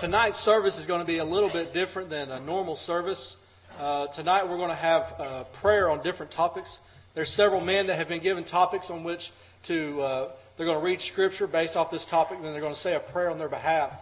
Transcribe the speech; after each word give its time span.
tonight's 0.00 0.38
service 0.38 0.78
is 0.78 0.86
going 0.86 1.00
to 1.00 1.06
be 1.06 1.18
a 1.18 1.24
little 1.26 1.50
bit 1.50 1.74
different 1.74 2.08
than 2.08 2.30
a 2.30 2.40
normal 2.40 2.74
service. 2.74 3.36
Uh, 3.78 4.06
tonight 4.06 4.48
we're 4.48 4.56
going 4.56 4.70
to 4.70 4.74
have 4.74 5.14
uh, 5.18 5.44
prayer 5.52 5.90
on 5.90 6.02
different 6.02 6.32
topics. 6.32 6.80
There's 7.12 7.28
several 7.28 7.60
men 7.60 7.88
that 7.88 7.96
have 7.96 8.08
been 8.08 8.22
given 8.22 8.42
topics 8.42 8.88
on 8.88 9.04
which 9.04 9.30
to, 9.64 10.00
uh, 10.00 10.30
they're 10.56 10.64
going 10.64 10.78
to 10.78 10.82
read 10.82 11.02
scripture 11.02 11.46
based 11.46 11.76
off 11.76 11.90
this 11.90 12.06
topic, 12.06 12.38
and 12.38 12.46
then 12.46 12.52
they're 12.52 12.62
going 12.62 12.72
to 12.72 12.80
say 12.80 12.94
a 12.94 13.00
prayer 13.00 13.28
on 13.28 13.36
their 13.36 13.50
behalf. 13.50 13.92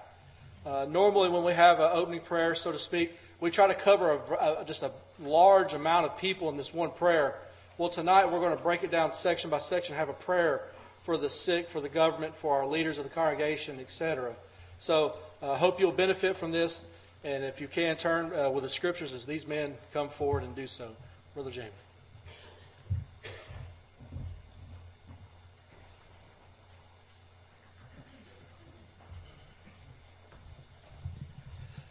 Uh, 0.65 0.87
normally, 0.89 1.31
when 1.31 1.43
we 1.43 1.53
have 1.53 1.81
an 1.81 1.91
opening 1.93 2.21
prayer, 2.21 2.55
so 2.55 2.71
to 2.71 2.79
speak, 2.79 3.19
we 3.41 3.51
try 3.51 3.67
to 3.67 3.75
cover 3.75 4.13
a, 4.13 4.61
a, 4.61 4.65
just 4.65 4.85
a 4.85 4.93
large 5.19 5.73
amount 5.73 6.07
of 6.07 6.17
people 6.17 6.49
in 6.49 6.57
this 6.57 6.73
one 6.73 6.93
prayer. 6.93 7.35
Well, 7.77 7.89
tonight 7.89 8.31
we're 8.31 8.39
going 8.39 8.57
to 8.57 8.63
break 8.63 8.85
it 8.85 8.93
down 8.93 9.11
section 9.11 9.51
by 9.51 9.59
section, 9.59 9.97
have 9.97 10.11
a 10.11 10.13
prayer 10.13 10.63
for 11.03 11.17
the 11.17 11.29
sick, 11.29 11.69
for 11.69 11.81
the 11.81 11.89
government, 11.89 12.37
for 12.37 12.57
our 12.57 12.69
leaders 12.69 12.99
of 12.99 13.05
the 13.05 13.11
congregation, 13.11 13.81
etc. 13.81 14.33
So 14.79 15.15
I 15.41 15.57
hope 15.57 15.79
you'll 15.79 15.93
benefit 15.93 16.37
from 16.37 16.51
this. 16.51 16.85
And 17.25 17.45
if 17.45 17.61
you 17.61 17.69
can, 17.69 17.97
turn 17.97 18.33
uh, 18.33 18.51
with 18.51 18.65
the 18.65 18.71
scriptures 18.71 19.13
as 19.13 19.25
these 19.25 19.47
men 19.47 19.75
come 19.93 20.09
forward 20.09 20.43
and 20.43 20.55
do 20.55 20.67
so. 20.67 20.89
Brother 21.35 21.51
James. 21.51 21.71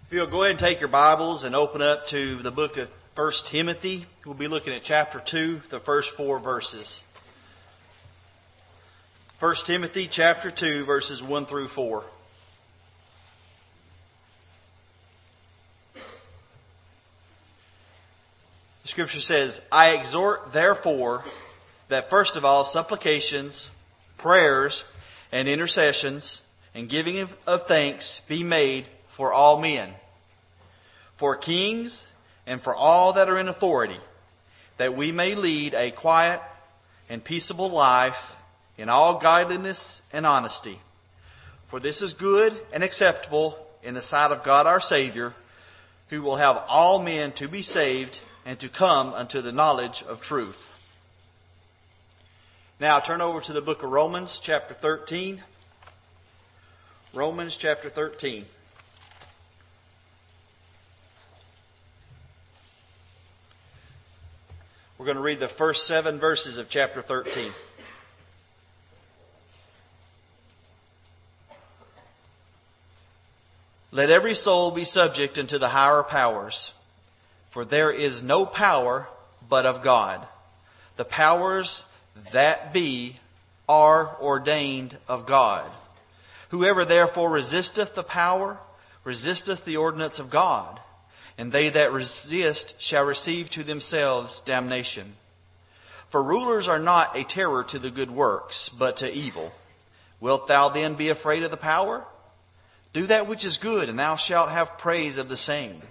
If 0.07 0.13
you'll 0.13 0.27
go 0.27 0.43
ahead 0.43 0.51
and 0.51 0.59
take 0.59 0.79
your 0.79 0.87
Bibles 0.87 1.43
and 1.43 1.53
open 1.53 1.81
up 1.81 2.07
to 2.07 2.37
the 2.37 2.51
book 2.51 2.77
of 2.77 2.89
1 3.15 3.31
Timothy, 3.43 4.05
we'll 4.25 4.35
be 4.35 4.47
looking 4.47 4.73
at 4.73 4.81
chapter 4.81 5.19
2, 5.19 5.63
the 5.69 5.81
first 5.81 6.11
four 6.11 6.39
verses. 6.39 7.03
1 9.39 9.55
Timothy 9.65 10.07
chapter 10.07 10.49
2, 10.49 10.85
verses 10.85 11.21
1 11.21 11.45
through 11.45 11.67
4. 11.67 12.05
The 18.87 18.91
scripture 18.91 19.19
says, 19.19 19.61
I 19.69 19.89
exhort 19.89 20.53
therefore 20.53 21.25
that 21.89 22.09
first 22.09 22.37
of 22.37 22.45
all 22.45 22.63
supplications, 22.63 23.69
prayers, 24.17 24.85
and 25.29 25.49
intercessions, 25.49 26.39
and 26.73 26.87
giving 26.87 27.27
of 27.45 27.67
thanks 27.67 28.21
be 28.29 28.45
made 28.45 28.87
for 29.09 29.33
all 29.33 29.59
men, 29.59 29.89
for 31.17 31.35
kings, 31.35 32.09
and 32.45 32.61
for 32.61 32.73
all 32.73 33.11
that 33.11 33.27
are 33.27 33.37
in 33.37 33.49
authority, 33.49 33.99
that 34.77 34.95
we 34.95 35.11
may 35.11 35.35
lead 35.35 35.73
a 35.73 35.91
quiet 35.91 36.39
and 37.09 37.21
peaceable 37.21 37.69
life 37.69 38.37
in 38.77 38.87
all 38.87 39.15
godliness 39.15 40.01
and 40.13 40.25
honesty. 40.25 40.79
For 41.65 41.81
this 41.81 42.01
is 42.01 42.13
good 42.13 42.57
and 42.71 42.85
acceptable 42.85 43.59
in 43.83 43.95
the 43.95 44.01
sight 44.01 44.31
of 44.31 44.45
God 44.45 44.65
our 44.65 44.79
Savior, 44.79 45.33
who 46.07 46.21
will 46.21 46.37
have 46.37 46.63
all 46.69 47.03
men 47.03 47.33
to 47.33 47.49
be 47.49 47.61
saved 47.61 48.21
and 48.47 48.57
to 48.59 48.69
come 48.69 49.13
unto 49.13 49.41
the 49.41 49.51
knowledge 49.51 50.03
of 50.07 50.21
truth. 50.21 50.73
Now 52.79 53.01
turn 53.01 53.19
over 53.19 53.41
to 53.41 53.51
the 53.51 53.59
book 53.59 53.83
of 53.83 53.91
Romans, 53.91 54.39
chapter 54.41 54.73
13. 54.73 55.43
Romans, 57.13 57.57
chapter 57.57 57.89
13. 57.89 58.45
We're 64.97 65.05
going 65.05 65.17
to 65.17 65.21
read 65.21 65.41
the 65.41 65.49
first 65.49 65.85
seven 65.85 66.17
verses 66.17 66.57
of 66.57 66.69
chapter 66.69 67.01
13. 67.01 67.51
Let 73.91 74.09
every 74.09 74.35
soul 74.35 74.71
be 74.71 74.85
subject 74.85 75.37
unto 75.37 75.57
the 75.57 75.67
higher 75.67 76.03
powers 76.03 76.71
for 77.57 77.65
there 77.65 77.89
is 77.89 78.21
no 78.21 78.45
power 78.45 79.07
but 79.49 79.65
of 79.65 79.81
God. 79.81 80.23
The 80.95 81.03
powers 81.03 81.85
that 82.31 82.71
be 82.71 83.17
are 83.67 84.15
ordained 84.21 84.95
of 85.07 85.25
God. 85.25 85.65
Whoever 86.49 86.85
therefore 86.85 87.31
resisteth 87.31 87.95
the 87.95 88.03
power, 88.03 88.59
resisteth 89.03 89.65
the 89.65 89.77
ordinance 89.77 90.19
of 90.19 90.29
God. 90.29 90.79
And 91.35 91.51
they 91.51 91.69
that 91.69 91.91
resist 91.91 92.79
shall 92.79 93.05
receive 93.05 93.49
to 93.49 93.63
themselves 93.63 94.41
damnation. 94.41 95.15
For 96.09 96.21
rulers 96.21 96.67
are 96.67 96.77
not 96.77 97.17
a 97.17 97.23
terror 97.23 97.63
to 97.63 97.79
the 97.79 97.89
good 97.89 98.11
works, 98.11 98.69
but 98.69 98.97
to 98.97 99.11
evil. 99.11 99.51
Wilt 100.19 100.45
thou 100.45 100.69
then 100.69 100.93
be 100.93 101.09
afraid 101.09 101.41
of 101.41 101.49
the 101.49 101.57
power? 101.57 102.05
Do 102.93 103.07
that 103.07 103.27
which 103.27 103.43
is 103.43 103.57
good, 103.57 103.89
and 103.89 103.97
thou 103.97 104.15
shalt 104.15 104.49
have 104.49 104.77
praise 104.77 105.17
of 105.17 105.27
the 105.27 105.35
same. 105.35 105.81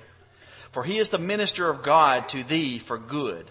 For 0.76 0.84
he 0.84 0.98
is 0.98 1.08
the 1.08 1.16
minister 1.16 1.70
of 1.70 1.82
God 1.82 2.28
to 2.28 2.44
thee 2.44 2.78
for 2.78 2.98
good. 2.98 3.50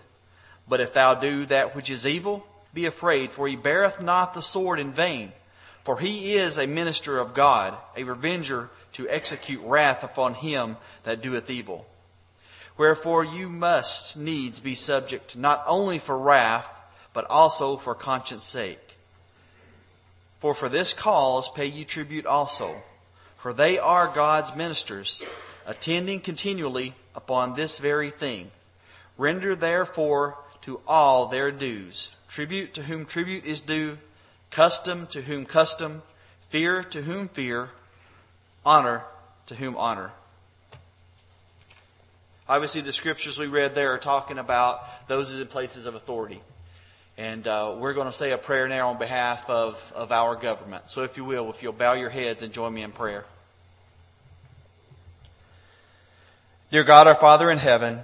But 0.67 0.79
if 0.79 0.93
thou 0.93 1.15
do 1.15 1.47
that 1.47 1.75
which 1.75 1.89
is 1.89 2.05
evil, 2.05 2.45
be 2.71 2.85
afraid, 2.85 3.31
for 3.31 3.47
he 3.47 3.55
beareth 3.55 3.99
not 3.99 4.35
the 4.35 4.43
sword 4.43 4.79
in 4.79 4.91
vain. 4.91 5.31
For 5.83 5.97
he 5.97 6.35
is 6.35 6.59
a 6.59 6.67
minister 6.67 7.17
of 7.17 7.33
God, 7.33 7.75
a 7.97 8.03
revenger 8.03 8.69
to 8.93 9.09
execute 9.09 9.59
wrath 9.63 10.03
upon 10.03 10.35
him 10.35 10.77
that 11.03 11.23
doeth 11.23 11.49
evil. 11.49 11.87
Wherefore 12.77 13.23
you 13.23 13.49
must 13.49 14.15
needs 14.15 14.59
be 14.59 14.75
subject 14.75 15.35
not 15.35 15.63
only 15.65 15.97
for 15.97 16.15
wrath, 16.15 16.69
but 17.11 17.25
also 17.27 17.77
for 17.77 17.95
conscience 17.95 18.43
sake. 18.43 18.99
For 20.37 20.53
for 20.53 20.69
this 20.69 20.93
cause 20.93 21.49
pay 21.49 21.65
ye 21.65 21.85
tribute 21.85 22.27
also, 22.27 22.83
for 23.39 23.51
they 23.51 23.79
are 23.79 24.07
God's 24.09 24.55
ministers, 24.55 25.23
attending 25.65 26.19
continually 26.19 26.93
upon 27.15 27.55
this 27.55 27.79
very 27.79 28.09
thing. 28.09 28.51
Render 29.17 29.55
therefore 29.55 30.37
to 30.61 30.81
all 30.87 31.27
their 31.27 31.51
dues. 31.51 32.11
Tribute 32.27 32.73
to 32.73 32.83
whom 32.83 33.05
tribute 33.05 33.45
is 33.45 33.61
due, 33.61 33.97
custom 34.51 35.07
to 35.07 35.21
whom 35.21 35.45
custom, 35.45 36.01
fear 36.49 36.83
to 36.83 37.03
whom 37.03 37.27
fear, 37.27 37.69
honor 38.65 39.03
to 39.47 39.55
whom 39.55 39.77
honor. 39.77 40.11
Obviously, 42.47 42.81
the 42.81 42.93
scriptures 42.93 43.39
we 43.39 43.47
read 43.47 43.73
there 43.73 43.93
are 43.93 43.97
talking 43.97 44.37
about 44.37 45.07
those 45.07 45.31
in 45.31 45.47
places 45.47 45.85
of 45.85 45.95
authority. 45.95 46.41
And 47.17 47.47
uh, 47.47 47.75
we're 47.77 47.93
going 47.93 48.07
to 48.07 48.13
say 48.13 48.31
a 48.31 48.37
prayer 48.37 48.67
now 48.67 48.89
on 48.89 48.97
behalf 48.97 49.49
of, 49.49 49.93
of 49.95 50.11
our 50.11 50.35
government. 50.35 50.89
So, 50.89 51.03
if 51.03 51.17
you 51.17 51.25
will, 51.25 51.49
if 51.49 51.63
you'll 51.63 51.73
bow 51.73 51.93
your 51.93 52.09
heads 52.09 52.43
and 52.43 52.53
join 52.53 52.73
me 52.73 52.83
in 52.83 52.91
prayer. 52.91 53.25
Dear 56.75 56.83
God, 56.83 57.07
our 57.07 57.15
Father 57.15 57.49
in 57.49 57.57
heaven, 57.57 58.01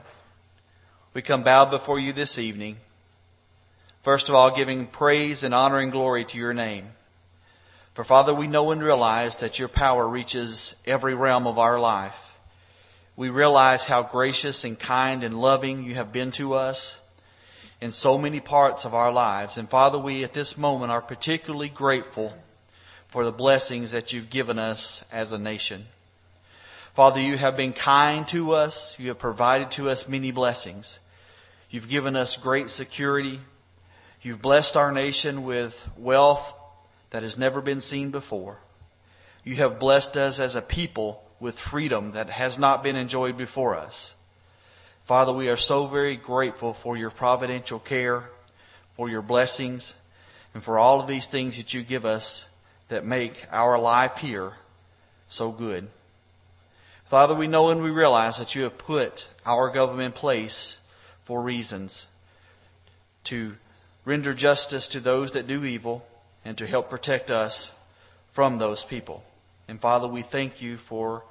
we 1.14 1.22
come 1.22 1.44
bowed 1.44 1.72
before 1.72 2.00
you 2.00 2.14
this 2.14 2.38
evening. 2.38 2.78
First 4.02 4.30
of 4.30 4.36
all, 4.36 4.56
giving 4.56 4.88
praise 4.88 5.44
and 5.44 5.54
honor 5.54 5.80
and 5.80 5.92
glory 5.92 6.24
to 6.24 6.38
your 6.38 6.54
name. 6.54 6.88
For 7.96 8.06
Father, 8.06 8.34
we 8.34 8.48
know 8.48 8.72
and 8.72 8.82
realize 8.82 9.36
that 9.36 9.60
your 9.60 9.68
power 9.68 10.08
reaches 10.08 10.74
every 10.86 11.14
realm 11.14 11.48
of 11.48 11.60
our 11.60 11.82
life. 11.82 12.38
We 13.18 13.28
realize 13.28 13.84
how 13.84 14.04
gracious 14.04 14.64
and 14.64 14.80
kind 14.80 15.26
and 15.26 15.42
loving 15.42 15.84
you 15.84 15.96
have 15.96 16.14
been 16.14 16.32
to 16.32 16.54
us 16.54 16.98
in 17.82 17.92
so 17.92 18.18
many 18.18 18.40
parts 18.40 18.86
of 18.86 18.94
our 18.94 19.12
lives. 19.12 19.58
And 19.58 19.70
Father, 19.70 20.00
we 20.00 20.24
at 20.24 20.34
this 20.34 20.58
moment 20.58 20.94
are 20.94 21.02
particularly 21.02 21.68
grateful 21.68 22.32
for 23.10 23.26
the 23.26 23.34
blessings 23.34 23.92
that 23.92 24.14
you've 24.14 24.30
given 24.30 24.58
us 24.58 25.04
as 25.12 25.34
a 25.34 25.38
nation. 25.38 25.88
Father, 26.94 27.22
you 27.22 27.38
have 27.38 27.56
been 27.56 27.72
kind 27.72 28.28
to 28.30 28.52
us. 28.52 29.00
You 29.00 29.10
have 29.10 29.20
provided 29.20 29.72
to 29.72 29.90
us 29.90 30.10
many 30.10 30.32
blessings. 30.32 31.00
You've 31.70 31.88
given 31.88 32.18
us 32.18 32.36
great 32.36 32.70
security. 32.70 33.40
You've 34.22 34.42
blessed 34.42 34.76
our 34.76 34.92
nation 34.92 35.44
with 35.44 35.88
wealth 35.98 36.54
that 37.12 37.24
has 37.24 37.38
never 37.38 37.62
been 37.62 37.80
seen 37.80 38.12
before. 38.12 38.58
You 39.46 39.56
have 39.56 39.80
blessed 39.80 40.18
us 40.18 40.40
as 40.40 40.56
a 40.56 40.62
people 40.62 41.24
with 41.40 41.58
freedom 41.58 42.12
that 42.12 42.30
has 42.30 42.60
not 42.60 42.84
been 42.84 42.98
enjoyed 42.98 43.38
before 43.38 43.78
us. 43.78 44.14
Father, 45.06 45.34
we 45.34 45.50
are 45.50 45.58
so 45.58 45.88
very 45.88 46.16
grateful 46.18 46.74
for 46.74 46.98
your 46.98 47.10
providential 47.10 47.80
care, 47.80 48.30
for 48.96 49.10
your 49.10 49.22
blessings, 49.22 49.96
and 50.54 50.62
for 50.62 50.78
all 50.78 51.00
of 51.00 51.08
these 51.08 51.28
things 51.28 51.58
that 51.58 51.74
you 51.74 51.84
give 51.84 52.06
us 52.06 52.46
that 52.90 53.06
make 53.06 53.46
our 53.50 53.80
life 53.80 54.18
here 54.18 54.54
so 55.28 55.52
good. 55.52 55.88
Father, 57.12 57.36
we 57.36 57.48
know 57.48 57.68
and 57.68 57.84
we 57.84 57.90
realize 57.90 58.38
that 58.38 58.56
you 58.56 58.64
have 58.64 58.78
put 58.78 59.28
our 59.46 59.70
government 59.70 60.06
in 60.06 60.12
place 60.14 60.80
for 61.24 61.42
reasons 61.42 62.08
to 63.26 63.58
render 64.06 64.34
justice 64.34 64.88
to 64.88 65.02
those 65.02 65.34
that 65.34 65.46
do 65.46 65.66
evil 65.66 66.08
and 66.46 66.58
to 66.58 66.66
help 66.66 66.90
protect 66.90 67.30
us 67.30 67.74
from 68.32 68.60
those 68.60 68.86
people. 68.86 69.26
And 69.68 69.78
Father, 69.78 70.08
we 70.08 70.22
thank 70.22 70.62
you 70.62 70.78
for 70.78 71.26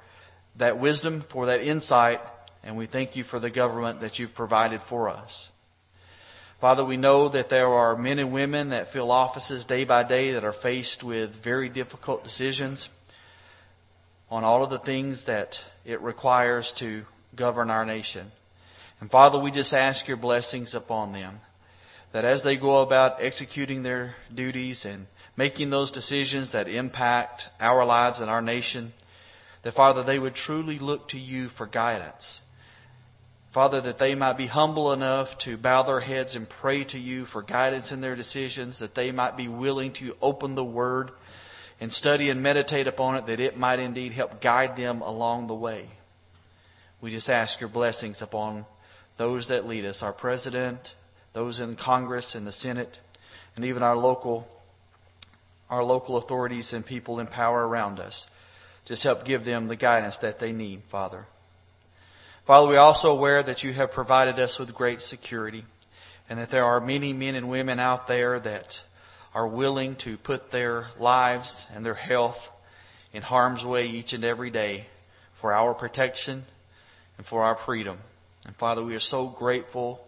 that 0.55 0.77
wisdom, 0.77 1.21
for 1.21 1.47
that 1.47 1.63
insight, 1.63 2.21
and 2.63 2.77
we 2.77 2.85
thank 2.85 3.15
you 3.15 3.23
for 3.23 3.39
the 3.39 3.49
government 3.49 4.01
that 4.01 4.19
you've 4.19 4.35
provided 4.35 4.83
for 4.83 5.09
us. 5.09 5.49
Father, 6.59 6.85
we 6.85 6.95
know 6.95 7.27
that 7.27 7.49
there 7.49 7.69
are 7.69 7.97
men 7.97 8.19
and 8.19 8.31
women 8.31 8.69
that 8.69 8.93
fill 8.93 9.09
offices 9.09 9.65
day 9.65 9.83
by 9.83 10.03
day 10.03 10.33
that 10.33 10.43
are 10.43 10.53
faced 10.53 11.03
with 11.03 11.33
very 11.33 11.69
difficult 11.69 12.23
decisions 12.23 12.87
on 14.29 14.43
all 14.43 14.63
of 14.63 14.69
the 14.69 14.77
things 14.77 15.23
that 15.23 15.63
it 15.85 16.01
requires 16.01 16.73
to 16.73 17.05
govern 17.35 17.69
our 17.69 17.85
nation. 17.85 18.31
And 18.99 19.09
Father, 19.09 19.39
we 19.39 19.51
just 19.51 19.73
ask 19.73 20.07
your 20.07 20.17
blessings 20.17 20.75
upon 20.75 21.13
them. 21.13 21.39
That 22.11 22.25
as 22.25 22.43
they 22.43 22.57
go 22.57 22.81
about 22.81 23.21
executing 23.21 23.83
their 23.83 24.15
duties 24.33 24.85
and 24.85 25.07
making 25.37 25.69
those 25.69 25.91
decisions 25.91 26.51
that 26.51 26.67
impact 26.67 27.47
our 27.59 27.85
lives 27.85 28.19
and 28.19 28.29
our 28.29 28.41
nation, 28.41 28.93
that 29.63 29.71
Father, 29.71 30.03
they 30.03 30.19
would 30.19 30.35
truly 30.35 30.77
look 30.77 31.07
to 31.09 31.19
you 31.19 31.47
for 31.47 31.65
guidance. 31.65 32.41
Father, 33.51 33.81
that 33.81 33.97
they 33.97 34.15
might 34.15 34.37
be 34.37 34.47
humble 34.47 34.93
enough 34.93 35.37
to 35.39 35.57
bow 35.57 35.83
their 35.83 35.99
heads 35.99 36.35
and 36.35 36.47
pray 36.47 36.83
to 36.85 36.97
you 36.97 37.25
for 37.25 37.41
guidance 37.41 37.91
in 37.91 38.01
their 38.01 38.15
decisions, 38.15 38.79
that 38.79 38.95
they 38.95 39.11
might 39.11 39.35
be 39.35 39.47
willing 39.47 39.91
to 39.93 40.15
open 40.21 40.55
the 40.55 40.63
Word 40.63 41.11
and 41.81 41.91
study 41.91 42.29
and 42.29 42.43
meditate 42.43 42.85
upon 42.85 43.15
it, 43.15 43.25
that 43.25 43.39
it 43.39 43.57
might 43.57 43.79
indeed 43.79 44.11
help 44.11 44.39
guide 44.39 44.77
them 44.77 45.01
along 45.01 45.47
the 45.47 45.55
way. 45.55 45.87
We 47.01 47.09
just 47.09 47.29
ask 47.29 47.59
your 47.59 47.69
blessings 47.69 48.21
upon 48.21 48.65
those 49.17 49.47
that 49.47 49.67
lead 49.67 49.85
us, 49.85 50.03
our 50.03 50.13
president, 50.13 50.93
those 51.33 51.59
in 51.59 51.75
Congress 51.75 52.35
and 52.35 52.45
the 52.45 52.51
Senate, 52.51 52.99
and 53.55 53.65
even 53.65 53.81
our 53.81 53.97
local, 53.97 54.47
our 55.71 55.83
local 55.83 56.17
authorities 56.17 56.71
and 56.71 56.85
people 56.85 57.19
in 57.19 57.25
power 57.25 57.67
around 57.67 57.99
us. 57.99 58.27
Just 58.85 59.03
help 59.03 59.25
give 59.25 59.43
them 59.43 59.67
the 59.67 59.75
guidance 59.75 60.19
that 60.19 60.37
they 60.37 60.51
need, 60.51 60.83
Father. 60.87 61.25
Father, 62.45 62.67
we 62.67 62.75
are 62.75 62.85
also 62.85 63.11
aware 63.11 63.41
that 63.41 63.63
you 63.63 63.73
have 63.73 63.91
provided 63.91 64.37
us 64.37 64.59
with 64.59 64.73
great 64.73 65.01
security 65.01 65.65
and 66.29 66.37
that 66.37 66.49
there 66.49 66.65
are 66.65 66.79
many 66.79 67.11
men 67.11 67.33
and 67.33 67.49
women 67.49 67.79
out 67.79 68.07
there 68.07 68.39
that 68.39 68.83
are 69.33 69.47
willing 69.47 69.95
to 69.95 70.17
put 70.17 70.51
their 70.51 70.87
lives 70.99 71.67
and 71.73 71.85
their 71.85 71.93
health 71.93 72.49
in 73.13 73.21
harm's 73.21 73.65
way 73.65 73.87
each 73.87 74.13
and 74.13 74.23
every 74.23 74.49
day 74.49 74.85
for 75.33 75.53
our 75.53 75.73
protection 75.73 76.45
and 77.17 77.25
for 77.25 77.43
our 77.43 77.55
freedom. 77.55 77.97
And 78.45 78.55
Father, 78.55 78.83
we 78.83 78.95
are 78.95 78.99
so 78.99 79.27
grateful 79.27 80.05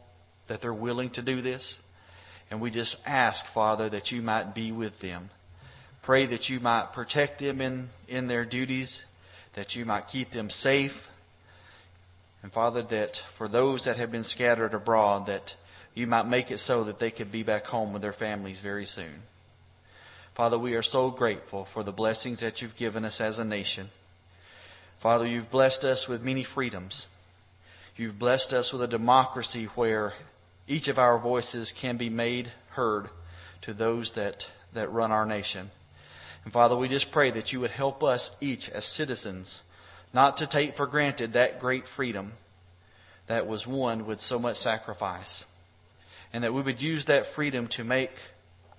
that 0.48 0.62
they're 0.62 0.74
willing 0.74 1.10
to 1.12 1.22
do 1.22 1.42
this. 1.42 1.82
And 2.52 2.62
we 2.62 2.70
just 2.70 2.98
ask, 3.06 3.46
Father, 3.46 3.90
that 3.90 4.12
you 4.12 4.22
might 4.22 4.54
be 4.54 4.72
with 4.72 5.00
them. 5.00 5.30
Pray 6.02 6.26
that 6.26 6.50
you 6.50 6.60
might 6.60 6.94
protect 6.94 7.40
them 7.40 7.62
in, 7.62 7.90
in 8.08 8.28
their 8.28 8.46
duties, 8.46 9.06
that 9.54 9.76
you 9.76 9.86
might 9.86 10.08
keep 10.08 10.32
them 10.32 10.50
safe. 10.50 11.10
And 12.44 12.52
Father, 12.52 12.82
that 12.84 13.18
for 13.36 13.48
those 13.48 13.86
that 13.86 13.98
have 13.98 14.12
been 14.12 14.24
scattered 14.24 14.74
abroad, 14.74 15.28
that 15.28 15.56
you 15.94 16.08
might 16.08 16.28
make 16.28 16.52
it 16.52 16.60
so 16.60 16.84
that 16.86 17.00
they 17.00 17.12
could 17.12 17.32
be 17.32 17.44
back 17.44 17.68
home 17.68 17.94
with 17.94 18.02
their 18.02 18.14
families 18.14 18.60
very 18.60 18.86
soon. 18.86 19.24
Father, 20.34 20.58
we 20.58 20.74
are 20.76 20.82
so 20.82 21.12
grateful 21.12 21.66
for 21.66 21.84
the 21.84 21.92
blessings 21.92 22.40
that 22.40 22.62
you've 22.62 22.76
given 22.76 23.06
us 23.06 23.22
as 23.22 23.38
a 23.38 23.46
nation. 23.46 23.90
Father, 25.00 25.28
you've 25.28 25.52
blessed 25.52 25.86
us 25.86 26.08
with 26.08 26.24
many 26.24 26.44
freedoms. 26.44 27.08
You've 27.96 28.18
blessed 28.18 28.54
us 28.54 28.74
with 28.74 28.82
a 28.82 28.88
democracy 28.88 29.66
where 29.76 30.14
each 30.68 30.88
of 30.88 30.98
our 30.98 31.20
voices 31.20 31.72
can 31.72 31.98
be 31.98 32.10
made 32.10 32.52
heard 32.70 33.10
to 33.62 33.74
those 33.74 34.14
that, 34.14 34.50
that 34.74 34.92
run 34.92 35.12
our 35.12 35.26
nation. 35.26 35.70
And 36.44 36.52
Father, 36.52 36.76
we 36.76 36.88
just 36.88 37.12
pray 37.12 37.30
that 37.30 37.54
you 37.54 37.60
would 37.60 37.72
help 37.72 38.04
us 38.04 38.32
each 38.42 38.70
as 38.70 38.86
citizens 38.86 39.62
not 40.14 40.38
to 40.38 40.48
take 40.48 40.76
for 40.76 40.88
granted 40.88 41.34
that 41.34 41.60
great 41.60 41.88
freedom 41.88 42.34
that 43.28 43.48
was 43.48 43.68
won 43.68 44.06
with 44.06 44.20
so 44.20 44.40
much 44.40 44.58
sacrifice 44.58 45.46
and 46.34 46.44
that 46.44 46.54
we 46.54 46.62
would 46.62 46.82
use 46.82 47.06
that 47.06 47.28
freedom 47.28 47.68
to 47.68 47.84
make 47.84 48.12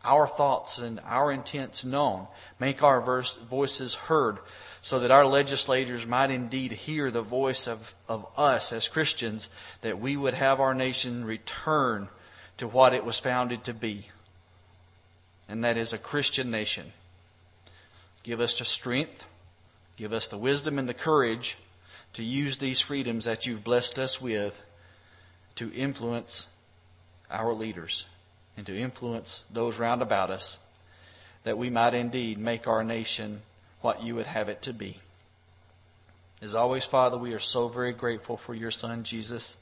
our 0.03 0.27
thoughts 0.27 0.79
and 0.79 1.01
our 1.05 1.33
intents 1.33 1.85
known, 1.85 2.27
make 2.61 2.83
our 2.83 3.01
verse, 3.01 3.37
voices 3.37 3.95
heard, 3.95 4.39
so 4.83 4.99
that 4.99 5.11
our 5.11 5.25
legislators 5.25 6.07
might 6.07 6.31
indeed 6.31 6.73
hear 6.73 7.11
the 7.11 7.23
voice 7.23 7.67
of, 7.67 7.95
of 8.07 8.27
us 8.37 8.73
as 8.73 8.87
Christians, 8.87 9.49
that 9.81 9.99
we 9.99 10.17
would 10.17 10.35
have 10.35 10.61
our 10.61 10.75
nation 10.75 11.25
return 11.25 12.09
to 12.59 12.69
what 12.69 12.93
it 12.93 13.05
was 13.05 13.19
founded 13.19 13.65
to 13.65 13.73
be, 13.73 14.09
and 15.49 15.65
that 15.65 15.79
is 15.79 15.93
a 15.93 15.99
Christian 15.99 16.51
nation. 16.51 16.93
Give 18.23 18.41
us 18.41 18.59
the 18.59 18.65
strength, 18.65 19.25
give 19.97 20.13
us 20.13 20.29
the 20.29 20.39
wisdom 20.39 20.79
and 20.79 20.89
the 20.89 20.95
courage 20.95 21.57
to 22.13 22.23
use 22.23 22.59
these 22.59 22.81
freedoms 22.81 23.25
that 23.25 23.47
you've 23.47 23.65
blessed 23.65 23.99
us 23.99 24.21
with 24.21 24.61
to 25.57 25.73
influence 25.73 26.49
our 27.35 27.53
leaders 27.53 28.07
and 28.57 28.65
to 28.67 28.77
influence 28.77 29.45
those 29.53 29.79
round 29.79 30.03
about 30.03 30.31
us 30.31 30.59
that 31.43 31.59
we 31.59 31.71
might 31.71 31.95
indeed 31.95 32.39
make 32.39 32.67
our 32.67 32.83
nation 32.83 33.43
what 33.81 34.03
you 34.03 34.15
would 34.15 34.27
have 34.27 34.49
it 34.49 34.63
to 34.63 34.73
be. 34.73 34.97
As 36.41 36.55
always, 36.55 36.85
Father, 36.85 37.19
we 37.19 37.33
are 37.33 37.41
so 37.41 37.69
very 37.69 37.93
grateful 37.93 38.37
for 38.37 38.55
your 38.55 38.71
Son, 38.71 39.03
Jesus, 39.05 39.57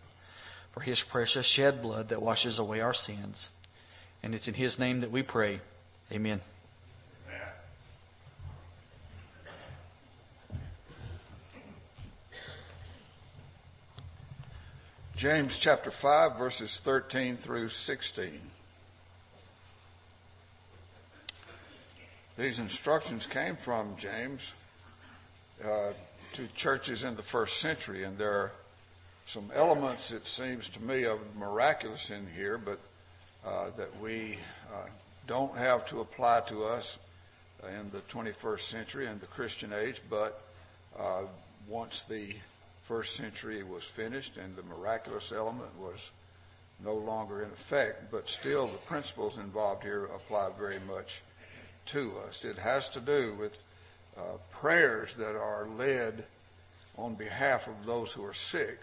for 0.73 0.81
his 0.81 1.03
precious 1.03 1.47
shed 1.47 1.83
blood 1.83 2.09
that 2.09 2.23
washes 2.23 2.59
away 2.59 2.81
our 2.81 2.95
sins. 2.95 3.51
And 4.23 4.35
it's 4.35 4.49
in 4.49 4.55
his 4.55 4.79
name 4.79 5.01
that 5.01 5.11
we 5.11 5.23
pray. 5.23 5.61
Amen. 6.13 6.41
James 15.23 15.57
chapter 15.57 15.93
5, 15.93 16.37
verses 16.37 16.79
13 16.79 17.37
through 17.37 17.69
16. 17.69 18.41
These 22.37 22.59
instructions 22.59 23.29
came 23.29 23.55
from 23.55 23.95
James 23.97 24.53
uh, 25.65 25.93
to 26.33 26.49
churches 26.57 27.05
in 27.05 27.15
the 27.15 27.23
first 27.23 27.59
century, 27.59 28.03
and 28.03 28.19
there 28.19 28.33
are 28.33 28.53
some 29.25 29.49
elements, 29.55 30.11
it 30.11 30.27
seems 30.27 30.69
to 30.71 30.83
me, 30.83 31.05
of 31.05 31.21
the 31.33 31.39
miraculous 31.39 32.11
in 32.11 32.27
here, 32.35 32.59
but 32.59 32.81
uh, 33.47 33.71
that 33.77 33.97
we 34.01 34.39
uh, 34.75 34.89
don't 35.29 35.57
have 35.57 35.87
to 35.87 36.01
apply 36.01 36.41
to 36.49 36.65
us 36.65 36.99
in 37.69 37.89
the 37.93 38.01
21st 38.13 38.61
century 38.63 39.07
and 39.07 39.21
the 39.21 39.27
Christian 39.27 39.73
age, 39.73 40.01
but 40.11 40.43
uh, 40.99 41.23
once 41.69 42.03
the 42.03 42.35
first 42.93 43.17
century 43.17 43.63
was 43.63 43.85
finished 43.85 44.37
and 44.37 44.55
the 44.55 44.63
miraculous 44.65 45.33
element 45.33 45.71
was 45.81 46.13
no 46.85 46.93
longer 46.93 47.41
in 47.41 47.49
effect, 47.49 48.11
but 48.11 48.29
still 48.29 48.67
the 48.67 48.77
principles 48.77 49.39
involved 49.39 49.83
here 49.83 50.05
apply 50.15 50.51
very 50.59 50.79
much 50.87 51.23
to 51.87 52.13
us. 52.29 52.45
It 52.45 52.59
has 52.59 52.91
to 52.91 53.01
do 53.01 53.35
with 53.39 53.65
uh, 54.15 54.37
prayers 54.51 55.15
that 55.15 55.35
are 55.35 55.67
led 55.79 56.25
on 56.99 57.15
behalf 57.15 57.67
of 57.67 57.87
those 57.87 58.13
who 58.13 58.27
are 58.27 58.35
sick, 58.35 58.81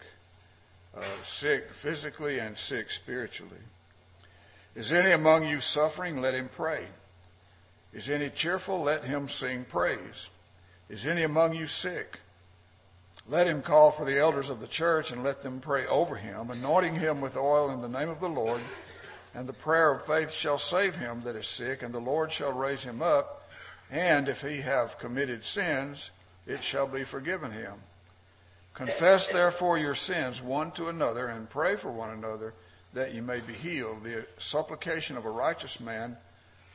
uh, 0.96 1.02
sick 1.22 1.72
physically 1.72 2.40
and 2.40 2.58
sick 2.58 2.90
spiritually. 2.90 3.62
Is 4.74 4.90
any 4.90 5.12
among 5.12 5.46
you 5.46 5.60
suffering? 5.60 6.20
Let 6.20 6.34
him 6.34 6.48
pray. 6.50 6.84
Is 7.92 8.10
any 8.10 8.30
cheerful? 8.30 8.82
Let 8.82 9.04
him 9.04 9.28
sing 9.28 9.64
praise. 9.66 10.30
Is 10.88 11.06
any 11.06 11.22
among 11.22 11.54
you 11.54 11.68
sick? 11.68 12.18
Let 13.28 13.46
him 13.46 13.62
call 13.62 13.90
for 13.90 14.04
the 14.04 14.18
elders 14.18 14.50
of 14.50 14.60
the 14.60 14.66
church 14.66 15.12
and 15.12 15.22
let 15.22 15.40
them 15.40 15.60
pray 15.60 15.86
over 15.86 16.16
him, 16.16 16.50
anointing 16.50 16.94
him 16.94 17.20
with 17.20 17.36
oil 17.36 17.70
in 17.70 17.80
the 17.80 17.88
name 17.88 18.08
of 18.08 18.20
the 18.20 18.28
Lord. 18.28 18.60
And 19.34 19.46
the 19.46 19.52
prayer 19.52 19.92
of 19.92 20.04
faith 20.04 20.32
shall 20.32 20.58
save 20.58 20.96
him 20.96 21.22
that 21.22 21.36
is 21.36 21.46
sick, 21.46 21.82
and 21.82 21.94
the 21.94 22.00
Lord 22.00 22.32
shall 22.32 22.52
raise 22.52 22.82
him 22.82 23.00
up. 23.00 23.48
And 23.90 24.28
if 24.28 24.42
he 24.42 24.60
have 24.62 24.98
committed 24.98 25.44
sins, 25.44 26.10
it 26.46 26.64
shall 26.64 26.86
be 26.86 27.04
forgiven 27.04 27.52
him. 27.52 27.74
Confess 28.74 29.28
therefore 29.28 29.78
your 29.78 29.94
sins 29.94 30.42
one 30.42 30.72
to 30.72 30.88
another, 30.88 31.28
and 31.28 31.48
pray 31.50 31.76
for 31.76 31.90
one 31.90 32.10
another 32.10 32.54
that 32.94 33.14
you 33.14 33.22
may 33.22 33.40
be 33.40 33.52
healed. 33.52 34.02
The 34.02 34.26
supplication 34.38 35.16
of 35.16 35.26
a 35.26 35.30
righteous 35.30 35.78
man 35.80 36.16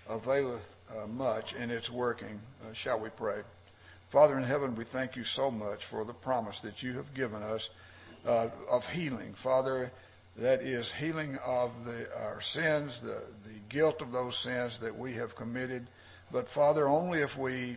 availeth 0.09 0.77
uh, 0.89 1.07
much 1.07 1.55
in 1.55 1.71
its 1.71 1.89
working. 1.89 2.39
Uh, 2.63 2.73
shall 2.73 2.99
we 2.99 3.09
pray? 3.09 3.41
Father 4.15 4.37
in 4.37 4.45
heaven, 4.45 4.75
we 4.75 4.85
thank 4.85 5.17
you 5.17 5.25
so 5.25 5.51
much 5.51 5.83
for 5.83 6.05
the 6.05 6.13
promise 6.13 6.61
that 6.61 6.81
you 6.81 6.93
have 6.93 7.13
given 7.13 7.43
us 7.43 7.69
uh, 8.25 8.47
of 8.71 8.89
healing. 8.89 9.33
Father, 9.33 9.91
that 10.37 10.61
is 10.61 10.89
healing 10.89 11.37
of 11.45 11.83
the, 11.83 12.07
our 12.23 12.39
sins, 12.39 13.01
the, 13.01 13.21
the 13.43 13.59
guilt 13.67 14.01
of 14.01 14.13
those 14.13 14.37
sins 14.37 14.79
that 14.79 14.97
we 14.97 15.11
have 15.11 15.35
committed. 15.35 15.87
But 16.31 16.47
Father, 16.47 16.87
only 16.87 17.19
if 17.19 17.37
we 17.37 17.75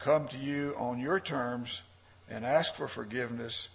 come 0.00 0.26
to 0.26 0.36
you 0.36 0.74
on 0.76 0.98
your 0.98 1.20
terms 1.20 1.84
and 2.28 2.44
ask 2.44 2.74
for 2.74 2.88
forgiveness 2.88 3.68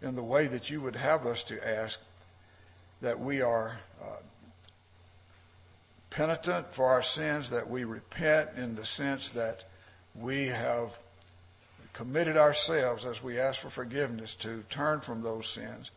in 0.00 0.14
the 0.14 0.22
way 0.22 0.46
that 0.46 0.70
you 0.70 0.80
would 0.80 0.96
have 0.96 1.26
us 1.26 1.44
to 1.44 1.68
ask, 1.68 2.00
that 3.02 3.20
we 3.20 3.42
are 3.42 3.76
uh, 4.02 4.22
penitent 6.08 6.74
for 6.74 6.86
our 6.86 7.02
sins, 7.02 7.50
that 7.50 7.68
we 7.68 7.84
repent 7.84 8.48
in 8.56 8.74
the 8.74 8.86
sense 8.86 9.28
that 9.28 9.66
we 10.14 10.46
have 10.46 10.98
committed 11.92 12.36
ourselves 12.36 13.04
as 13.04 13.22
we 13.22 13.38
ask 13.38 13.60
for 13.60 13.70
forgiveness 13.70 14.34
to 14.36 14.64
turn 14.70 15.00
from 15.00 15.22
those 15.22 15.46
sins 15.46 15.90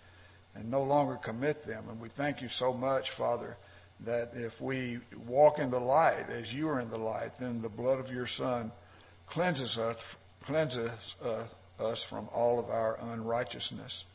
and 0.54 0.70
no 0.70 0.84
longer 0.84 1.16
commit 1.16 1.64
them. 1.64 1.86
And 1.90 2.00
we 2.00 2.10
thank 2.10 2.42
you 2.42 2.50
so 2.50 2.74
much, 2.74 3.12
Father, 3.12 3.58
that 4.02 4.32
if 4.34 4.60
we 4.60 5.00
walk 5.26 5.60
in 5.60 5.70
the 5.70 5.80
light 5.80 6.30
as 6.30 6.54
you 6.54 6.68
are 6.70 6.80
in 6.80 6.90
the 6.90 6.98
light, 6.98 7.36
then 7.40 7.62
the 7.62 7.70
blood 7.70 8.00
of 8.00 8.12
your 8.12 8.26
Son 8.26 8.72
cleanses 9.26 9.78
us 9.78 10.18
cleanses 10.46 11.16
us 11.80 12.04
from 12.04 12.30
all 12.32 12.60
of 12.60 12.70
our 12.70 13.00
unrighteousness. 13.14 14.06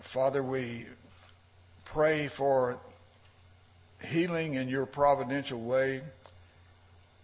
Father, 0.00 0.42
we 0.42 0.86
pray 1.84 2.28
for 2.28 2.78
healing 4.02 4.54
in 4.54 4.68
your 4.68 4.86
providential 4.86 5.60
way. 5.60 6.00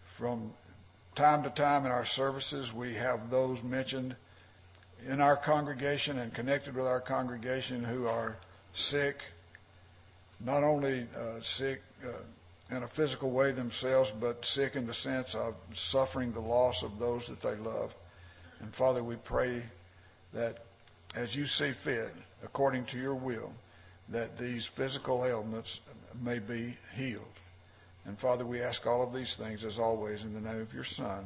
From 0.02 0.52
time 1.14 1.42
to 1.42 1.50
time 1.50 1.84
in 1.86 1.92
our 1.92 2.04
services, 2.04 2.72
we 2.72 2.94
have 2.94 3.30
those 3.30 3.62
mentioned 3.62 4.16
in 5.08 5.20
our 5.20 5.36
congregation 5.36 6.18
and 6.18 6.32
connected 6.32 6.74
with 6.74 6.86
our 6.86 7.00
congregation 7.00 7.82
who 7.82 8.06
are 8.06 8.36
sick, 8.72 9.22
not 10.40 10.62
only 10.62 11.06
uh, 11.16 11.40
sick 11.40 11.82
uh, 12.04 12.76
in 12.76 12.82
a 12.82 12.88
physical 12.88 13.30
way 13.30 13.50
themselves, 13.50 14.12
but 14.12 14.44
sick 14.44 14.76
in 14.76 14.86
the 14.86 14.94
sense 14.94 15.34
of 15.34 15.54
suffering 15.72 16.32
the 16.32 16.40
loss 16.40 16.82
of 16.82 16.98
those 16.98 17.26
that 17.26 17.40
they 17.40 17.56
love. 17.56 17.94
And 18.60 18.72
Father, 18.72 19.02
we 19.02 19.16
pray 19.16 19.62
that 20.32 20.58
as 21.16 21.34
you 21.34 21.46
see 21.46 21.72
fit, 21.72 22.14
according 22.44 22.84
to 22.86 22.98
your 22.98 23.14
will, 23.14 23.52
that 24.08 24.36
these 24.36 24.66
physical 24.66 25.24
ailments 25.24 25.80
may 26.22 26.38
be 26.38 26.76
healed. 26.94 27.39
And 28.06 28.18
Father, 28.18 28.44
we 28.44 28.60
ask 28.60 28.86
all 28.86 29.02
of 29.02 29.14
these 29.14 29.36
things 29.36 29.64
as 29.64 29.78
always 29.78 30.24
in 30.24 30.34
the 30.34 30.40
name 30.40 30.60
of 30.60 30.74
your 30.74 30.84
Son, 30.84 31.24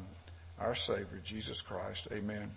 our 0.59 0.75
Savior, 0.75 1.21
Jesus 1.23 1.61
Christ. 1.61 2.07
Amen. 2.11 2.51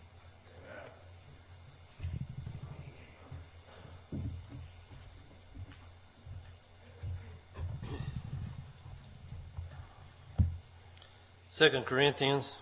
Second 11.51 11.87
Corinthians 11.87 12.55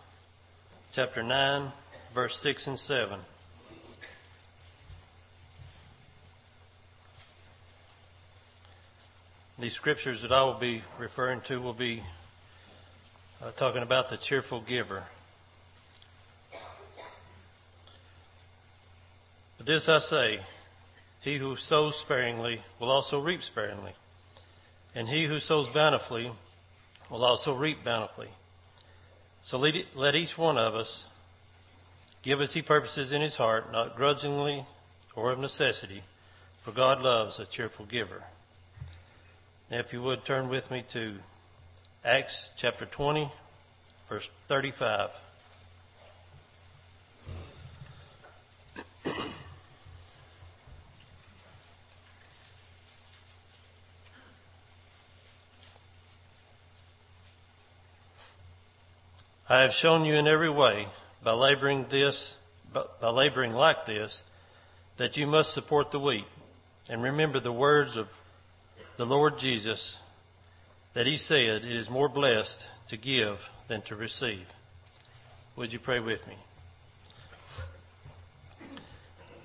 chapter 0.91 1.23
9, 1.23 1.71
verse 2.15 2.39
6 2.39 2.67
and 2.69 2.79
7. 2.79 3.21
These 9.67 9.75
scriptures 9.75 10.23
that 10.23 10.31
I 10.31 10.45
will 10.45 10.55
be 10.55 10.85
referring 10.97 11.41
to 11.41 11.61
will 11.61 11.73
be 11.73 12.01
uh, 13.43 13.51
talking 13.57 13.83
about 13.83 14.09
the 14.09 14.17
cheerful 14.17 14.61
giver. 14.61 15.03
But 19.59 19.67
this 19.67 19.89
I 19.89 19.99
say 19.99 20.39
he 21.21 21.39
who 21.39 21.57
sows 21.57 21.99
sparingly 21.99 22.63
will 22.79 22.93
also 22.93 23.19
reap 23.19 23.43
sparingly, 23.43 23.95
and 24.95 25.09
he 25.09 25.25
who 25.25 25.41
sows 25.41 25.69
bountifully 25.69 26.31
will 27.11 27.25
also 27.25 27.53
reap 27.53 27.83
bountifully. 27.83 28.29
So 29.43 29.59
let 29.59 30.15
each 30.15 30.39
one 30.39 30.59
of 30.59 30.77
us 30.77 31.07
give 32.23 32.41
as 32.41 32.53
he 32.53 32.63
purposes 32.63 33.11
in 33.11 33.21
his 33.21 33.35
heart, 33.35 33.73
not 33.73 33.97
grudgingly 33.97 34.65
or 35.17 35.33
of 35.33 35.41
necessity, 35.41 36.05
for 36.63 36.71
God 36.71 37.03
loves 37.03 37.41
a 37.41 37.47
cheerful 37.47 37.85
giver. 37.85 38.23
If 39.69 39.93
you 39.93 40.01
would 40.01 40.25
turn 40.25 40.49
with 40.49 40.71
me 40.71 40.85
to 40.91 41.17
Acts 42.05 42.53
chapter 42.57 42.87
20, 42.87 43.29
verse 44.09 44.31
35. 44.47 45.11
I 59.49 59.63
have 59.63 59.75
shown 59.75 60.05
you 60.05 60.15
in 60.15 60.29
every 60.29 60.49
way, 60.49 60.87
by 61.25 61.33
laboring 61.33 61.87
this, 61.89 62.37
by 62.73 63.09
laboring 63.09 63.53
like 63.53 63.85
this, 63.85 64.23
that 64.97 65.17
you 65.17 65.27
must 65.27 65.53
support 65.53 65.91
the 65.91 65.99
weak. 65.99 66.27
And 66.89 67.03
remember 67.03 67.41
the 67.41 67.51
words 67.51 67.97
of 67.97 68.13
the 68.97 69.07
Lord 69.07 69.39
Jesus 69.39 69.99
that 70.95 71.07
he 71.07 71.17
said, 71.17 71.65
It 71.65 71.73
is 71.73 71.91
more 71.91 72.09
blessed 72.09 72.67
to 72.89 72.97
give 72.97 73.51
than 73.69 73.83
to 73.83 73.97
receive. 73.97 74.47
Would 75.57 75.73
you 75.73 75.79
pray 75.79 76.01
with 76.01 76.27
me? 76.27 76.37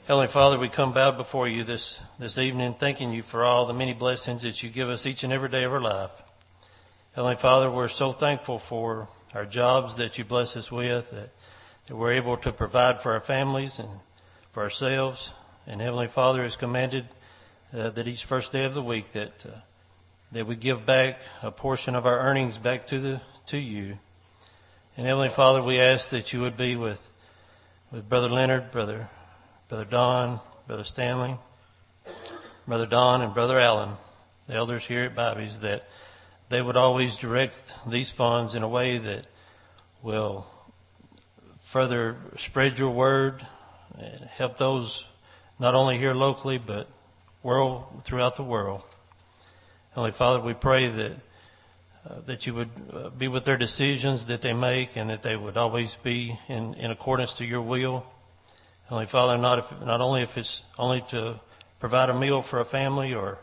Heavenly 0.07 0.27
Father, 0.27 0.57
we 0.57 0.67
come 0.67 0.93
bowed 0.93 1.15
before 1.15 1.47
you 1.47 1.63
this, 1.63 1.99
this 2.19 2.37
evening, 2.37 2.73
thanking 2.73 3.13
you 3.13 3.21
for 3.21 3.45
all 3.45 3.65
the 3.65 3.73
many 3.73 3.93
blessings 3.93 4.41
that 4.41 4.61
you 4.61 4.69
give 4.69 4.89
us 4.89 5.05
each 5.05 5.23
and 5.23 5.31
every 5.31 5.47
day 5.47 5.63
of 5.63 5.71
our 5.71 5.79
life. 5.79 6.11
Heavenly 7.13 7.37
Father, 7.37 7.69
we're 7.69 7.87
so 7.87 8.11
thankful 8.11 8.57
for 8.57 9.07
our 9.33 9.45
jobs 9.45 9.97
that 9.97 10.17
you 10.17 10.25
bless 10.25 10.57
us 10.57 10.71
with, 10.71 11.11
that, 11.11 11.29
that 11.85 11.95
we're 11.95 12.13
able 12.13 12.35
to 12.37 12.51
provide 12.51 13.01
for 13.01 13.13
our 13.13 13.19
families 13.19 13.79
and 13.79 13.89
for 14.51 14.63
ourselves. 14.63 15.31
And 15.67 15.79
Heavenly 15.79 16.07
Father 16.07 16.43
has 16.43 16.55
commanded 16.55 17.07
uh, 17.73 17.89
that 17.89 18.07
each 18.07 18.25
first 18.25 18.51
day 18.51 18.65
of 18.65 18.73
the 18.73 18.81
week 18.81 19.11
that 19.13 19.45
uh, 19.45 19.59
that 20.31 20.47
we 20.47 20.55
give 20.55 20.85
back 20.85 21.19
a 21.41 21.51
portion 21.51 21.95
of 21.95 22.05
our 22.05 22.19
earnings 22.19 22.57
back 22.57 22.87
to 22.87 22.99
the 22.99 23.21
to 23.47 23.57
you. 23.57 23.97
And 24.97 25.05
Heavenly 25.05 25.29
Father, 25.29 25.61
we 25.63 25.79
ask 25.79 26.09
that 26.09 26.33
you 26.33 26.41
would 26.41 26.57
be 26.57 26.75
with 26.75 27.09
with 27.91 28.07
Brother 28.07 28.29
Leonard, 28.29 28.71
Brother 28.71 29.09
Brother 29.67 29.85
Don, 29.85 30.39
Brother 30.67 30.83
Stanley, 30.83 31.37
Brother 32.67 32.85
Don, 32.85 33.21
and 33.21 33.33
Brother 33.33 33.59
Allen, 33.59 33.91
the 34.47 34.55
elders 34.55 34.85
here 34.85 35.05
at 35.05 35.15
Bobby's, 35.15 35.61
that 35.61 35.87
they 36.49 36.61
would 36.61 36.75
always 36.75 37.15
direct 37.15 37.73
these 37.87 38.09
funds 38.09 38.53
in 38.55 38.63
a 38.63 38.67
way 38.67 38.97
that 38.97 39.27
will 40.01 40.45
further 41.61 42.17
spread 42.35 42.77
your 42.77 42.89
word 42.89 43.45
and 43.97 44.19
help 44.21 44.57
those 44.57 45.05
not 45.59 45.75
only 45.75 45.97
here 45.97 46.13
locally 46.13 46.57
but 46.57 46.89
world 47.43 48.03
throughout 48.03 48.35
the 48.35 48.43
world. 48.43 48.83
Holy 49.93 50.11
Father, 50.11 50.39
we 50.39 50.53
pray 50.53 50.87
that 50.87 51.11
uh, 52.09 52.15
that 52.25 52.47
you 52.47 52.53
would 52.55 52.69
uh, 52.91 53.09
be 53.09 53.27
with 53.27 53.45
their 53.45 53.57
decisions 53.57 54.25
that 54.25 54.41
they 54.41 54.53
make, 54.53 54.95
and 54.95 55.09
that 55.09 55.21
they 55.21 55.35
would 55.35 55.55
always 55.55 55.95
be 55.97 56.39
in, 56.47 56.73
in 56.73 56.89
accordance 56.89 57.35
to 57.35 57.45
your 57.45 57.61
will. 57.61 58.03
Holy 58.85 59.05
Father, 59.05 59.37
not 59.37 59.59
if, 59.59 59.81
not 59.81 60.01
only 60.01 60.23
if 60.23 60.37
it's 60.37 60.63
only 60.79 61.01
to 61.09 61.39
provide 61.79 62.09
a 62.09 62.17
meal 62.17 62.41
for 62.41 62.59
a 62.59 62.65
family 62.65 63.13
or 63.13 63.37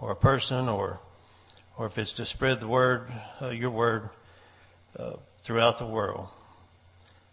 or 0.00 0.10
a 0.10 0.16
person, 0.16 0.68
or 0.68 0.98
or 1.76 1.86
if 1.86 1.96
it's 1.96 2.12
to 2.14 2.24
spread 2.24 2.58
the 2.58 2.66
word, 2.66 3.06
uh, 3.40 3.50
your 3.50 3.70
word, 3.70 4.10
uh, 4.98 5.12
throughout 5.42 5.78
the 5.78 5.86
world. 5.86 6.28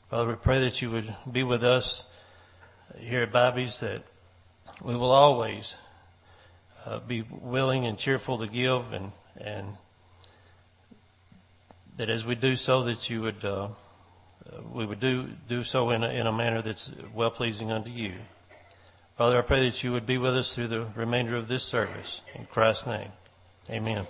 Father, 0.10 0.30
we 0.30 0.36
pray 0.36 0.60
that 0.62 0.82
you 0.82 0.92
would 0.92 1.16
be 1.32 1.44
with 1.44 1.64
us 1.64 2.04
here 2.98 3.24
at 3.24 3.32
Bobby's, 3.32 3.80
that 3.80 4.04
we 4.84 4.96
will 4.96 5.12
always 5.12 5.76
uh, 6.86 7.00
be 7.00 7.24
willing 7.30 7.86
and 7.86 7.98
cheerful 7.98 8.38
to 8.40 8.48
give, 8.48 8.94
and 8.94 9.12
and 9.38 9.78
that 11.98 12.10
as 12.10 12.26
we 12.26 12.36
do 12.36 12.56
so, 12.56 12.84
that 12.84 13.10
you 13.10 13.22
would 13.22 13.44
uh, 13.44 13.70
we 14.72 14.86
would 14.86 15.00
do 15.00 15.30
do 15.48 15.64
so 15.64 15.90
in 15.90 16.04
a, 16.04 16.10
in 16.10 16.28
a 16.28 16.32
manner 16.32 16.62
that's 16.62 16.92
well 17.14 17.32
pleasing 17.32 17.72
unto 17.72 17.90
you. 17.90 18.14
Father, 19.18 19.38
I 19.38 19.42
pray 19.42 19.70
that 19.70 19.84
you 19.84 19.92
would 19.92 20.06
be 20.06 20.18
with 20.18 20.36
us 20.36 20.56
through 20.56 20.68
the 20.68 20.86
remainder 20.96 21.36
of 21.36 21.48
this 21.48 21.64
service. 21.64 22.22
In 22.36 22.46
Christ's 22.46 22.88
name, 22.88 23.12
Amen. 23.70 24.06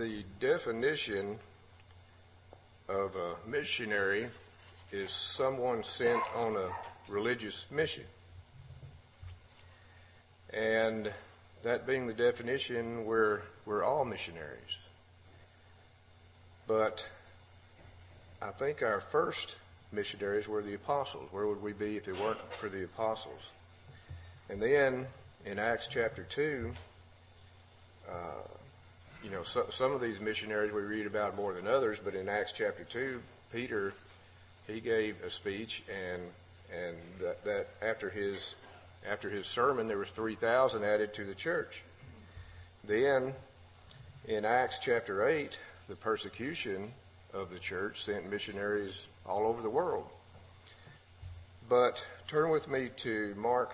the 0.00 0.24
definition 0.40 1.38
of 2.88 3.14
a 3.14 3.34
missionary 3.46 4.26
is 4.90 5.10
someone 5.10 5.82
sent 5.82 6.20
on 6.34 6.56
a 6.56 6.68
religious 7.08 7.66
mission. 7.70 8.04
And 10.52 11.12
that 11.62 11.86
being 11.86 12.06
the 12.06 12.14
definition, 12.14 13.04
we're, 13.04 13.42
we're 13.66 13.84
all 13.84 14.04
missionaries. 14.04 14.78
But 16.66 17.04
I 18.40 18.50
think 18.50 18.82
our 18.82 19.00
first 19.00 19.56
missionaries 19.92 20.48
were 20.48 20.62
the 20.62 20.74
apostles. 20.74 21.28
Where 21.32 21.46
would 21.46 21.62
we 21.62 21.74
be 21.74 21.98
if 21.98 22.08
it 22.08 22.18
weren't 22.18 22.40
for 22.54 22.70
the 22.70 22.84
apostles? 22.84 23.50
And 24.48 24.60
then 24.60 25.06
in 25.44 25.58
Acts 25.58 25.86
chapter 25.86 26.24
2, 26.24 26.72
uh, 28.10 28.14
you 29.22 29.30
know, 29.30 29.42
so, 29.42 29.66
some 29.70 29.92
of 29.92 30.00
these 30.00 30.20
missionaries 30.20 30.72
we 30.72 30.82
read 30.82 31.06
about 31.06 31.36
more 31.36 31.52
than 31.52 31.66
others, 31.66 31.98
but 32.02 32.14
in 32.14 32.28
Acts 32.28 32.52
chapter 32.52 32.84
2, 32.84 33.20
Peter, 33.52 33.92
he 34.66 34.80
gave 34.80 35.22
a 35.22 35.30
speech 35.30 35.82
and, 35.88 36.22
and 36.74 36.96
that, 37.20 37.44
that 37.44 37.68
after 37.82 38.08
his, 38.08 38.54
after 39.08 39.28
his 39.28 39.46
sermon, 39.46 39.86
there 39.88 39.98
was 39.98 40.10
3,000 40.10 40.84
added 40.84 41.12
to 41.14 41.24
the 41.24 41.34
church. 41.34 41.82
Then 42.84 43.34
in 44.26 44.44
Acts 44.44 44.78
chapter 44.78 45.28
8, 45.28 45.56
the 45.88 45.96
persecution 45.96 46.92
of 47.32 47.50
the 47.50 47.58
church, 47.58 48.02
sent 48.02 48.30
missionaries 48.30 49.04
all 49.26 49.46
over 49.46 49.62
the 49.62 49.70
world. 49.70 50.06
But 51.68 52.04
turn 52.26 52.50
with 52.50 52.68
me 52.68 52.90
to 52.98 53.34
Mark 53.36 53.72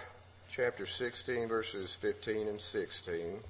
chapter 0.50 0.86
16, 0.86 1.48
verses 1.48 1.94
15 1.94 2.48
and 2.48 2.60
16. 2.60 3.40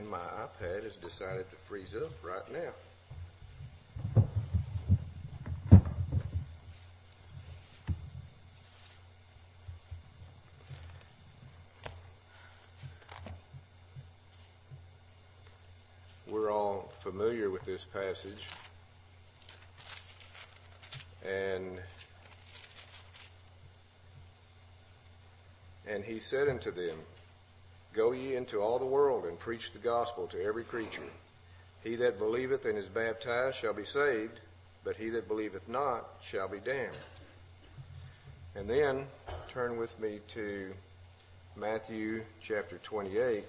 And 0.00 0.08
my 0.08 0.16
iPad 0.16 0.84
has 0.84 0.96
decided 0.96 1.50
to 1.50 1.56
freeze 1.56 1.94
up 1.94 2.08
right 2.24 2.50
now. 2.50 2.70
We're 16.26 16.50
all 16.50 16.90
familiar 17.00 17.50
with 17.50 17.64
this 17.64 17.84
passage. 17.84 18.48
And 21.28 21.78
and 25.86 26.02
he 26.02 26.18
said 26.18 26.48
unto 26.48 26.70
them, 26.70 26.96
Go 27.92 28.12
ye 28.12 28.36
into 28.36 28.60
all 28.60 28.78
the 28.78 28.86
world 28.86 29.24
and 29.24 29.38
preach 29.38 29.72
the 29.72 29.78
gospel 29.78 30.26
to 30.28 30.42
every 30.42 30.64
creature. 30.64 31.02
He 31.82 31.96
that 31.96 32.18
believeth 32.18 32.64
and 32.64 32.78
is 32.78 32.88
baptized 32.88 33.56
shall 33.56 33.72
be 33.72 33.84
saved, 33.84 34.38
but 34.84 34.96
he 34.96 35.08
that 35.10 35.26
believeth 35.26 35.68
not 35.68 36.08
shall 36.22 36.48
be 36.48 36.58
damned. 36.58 36.94
And 38.54 38.68
then 38.68 39.06
turn 39.48 39.76
with 39.76 39.98
me 39.98 40.20
to 40.28 40.72
Matthew 41.56 42.22
chapter 42.42 42.78
28. 42.78 43.44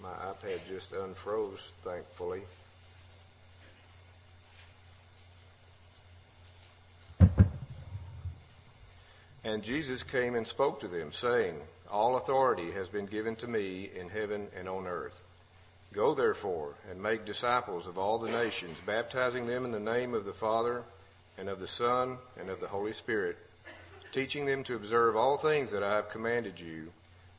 My 0.00 0.08
iPad 0.08 0.60
just 0.68 0.92
unfroze, 0.92 1.60
thankfully. 1.84 2.42
And 9.44 9.62
Jesus 9.62 10.02
came 10.02 10.34
and 10.34 10.46
spoke 10.46 10.80
to 10.80 10.88
them, 10.88 11.12
saying, 11.12 11.54
All 11.90 12.16
authority 12.16 12.72
has 12.72 12.88
been 12.88 13.06
given 13.06 13.36
to 13.36 13.46
me 13.46 13.90
in 13.94 14.08
heaven 14.10 14.48
and 14.58 14.68
on 14.68 14.86
earth. 14.86 15.20
Go 15.92 16.14
therefore 16.14 16.74
and 16.90 17.02
make 17.02 17.24
disciples 17.24 17.86
of 17.86 17.98
all 17.98 18.18
the 18.18 18.30
nations, 18.30 18.76
baptizing 18.86 19.46
them 19.46 19.64
in 19.64 19.72
the 19.72 19.80
name 19.80 20.14
of 20.14 20.24
the 20.24 20.32
Father 20.32 20.82
and 21.38 21.48
of 21.48 21.58
the 21.58 21.66
Son 21.66 22.18
and 22.38 22.50
of 22.50 22.60
the 22.60 22.68
Holy 22.68 22.92
Spirit, 22.92 23.38
teaching 24.12 24.44
them 24.44 24.62
to 24.64 24.76
observe 24.76 25.16
all 25.16 25.36
things 25.36 25.70
that 25.70 25.82
I 25.82 25.96
have 25.96 26.10
commanded 26.10 26.60
you. 26.60 26.92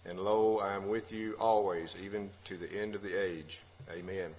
And 0.04 0.20
lo, 0.20 0.58
I 0.58 0.74
am 0.74 0.90
with 0.90 1.12
you 1.12 1.36
always, 1.40 1.96
even 2.04 2.32
to 2.46 2.58
the 2.58 2.72
end 2.72 2.96
of 2.96 3.04
the 3.04 3.14
age. 3.14 3.60
Amen. 3.92 4.32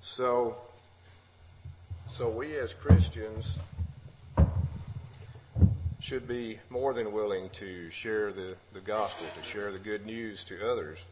So, 0.00 0.56
so 2.08 2.30
we 2.30 2.56
as 2.56 2.72
Christians 2.72 3.58
should 6.00 6.28
be 6.28 6.58
more 6.70 6.92
than 6.92 7.12
willing 7.12 7.50
to 7.50 7.90
share 7.90 8.32
the, 8.32 8.54
the 8.72 8.80
gospel, 8.80 9.26
to 9.36 9.42
share 9.42 9.72
the 9.72 9.78
good 9.78 10.06
news 10.06 10.44
to 10.44 10.70
others. 10.70 11.04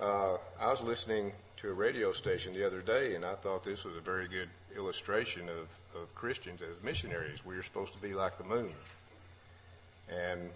Uh, 0.00 0.36
I 0.60 0.70
was 0.70 0.80
listening 0.82 1.32
to 1.58 1.68
a 1.68 1.72
radio 1.72 2.12
station 2.12 2.54
the 2.54 2.66
other 2.66 2.80
day, 2.80 3.14
and 3.14 3.24
I 3.24 3.34
thought 3.34 3.64
this 3.64 3.84
was 3.84 3.96
a 3.96 4.00
very 4.00 4.28
good 4.28 4.48
illustration 4.76 5.48
of, 5.48 6.00
of 6.00 6.14
Christians 6.14 6.62
as 6.62 6.82
missionaries. 6.82 7.44
We 7.44 7.56
are 7.56 7.62
supposed 7.62 7.92
to 7.94 8.00
be 8.00 8.14
like 8.14 8.38
the 8.38 8.44
moon. 8.44 8.72
And 10.08 10.50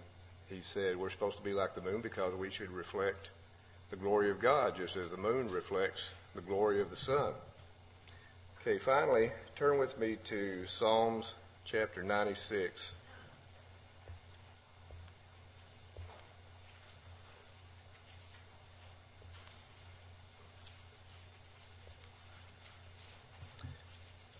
he 0.49 0.61
said 0.61 0.95
we're 0.95 1.09
supposed 1.09 1.37
to 1.37 1.43
be 1.43 1.53
like 1.53 1.73
the 1.73 1.81
moon 1.81 2.01
because 2.01 2.33
we 2.33 2.49
should 2.49 2.71
reflect 2.71 3.29
the 3.89 3.95
glory 3.95 4.29
of 4.29 4.39
God, 4.39 4.75
just 4.75 4.95
as 4.97 5.11
the 5.11 5.17
moon 5.17 5.49
reflects 5.49 6.13
the 6.35 6.41
glory 6.41 6.81
of 6.81 6.89
the 6.89 6.95
sun. 6.95 7.33
Okay, 8.61 8.77
finally, 8.77 9.31
turn 9.55 9.77
with 9.79 9.97
me 9.97 10.17
to 10.25 10.65
Psalms 10.65 11.35
chapter 11.63 12.03
96. 12.03 12.95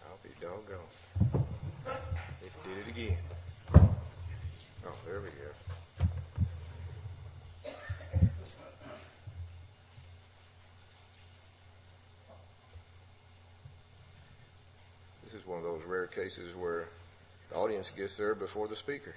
I'll 0.06 0.20
be 0.24 0.30
doggone. 0.42 1.46
It 2.44 2.52
did 2.64 2.78
it 2.86 2.90
again. 2.90 3.18
Oh, 3.76 4.94
there 5.06 5.22
we 5.22 5.30
go. 5.30 5.58
This 15.26 15.34
is 15.34 15.46
one 15.46 15.58
of 15.58 15.66
those 15.66 15.84
rare 15.86 16.08
cases 16.28 16.54
where 16.58 16.84
the 17.50 17.56
audience 17.56 17.90
gets 17.96 18.18
there 18.18 18.36
before 18.36 18.68
the 18.68 18.76
speaker. 18.76 19.16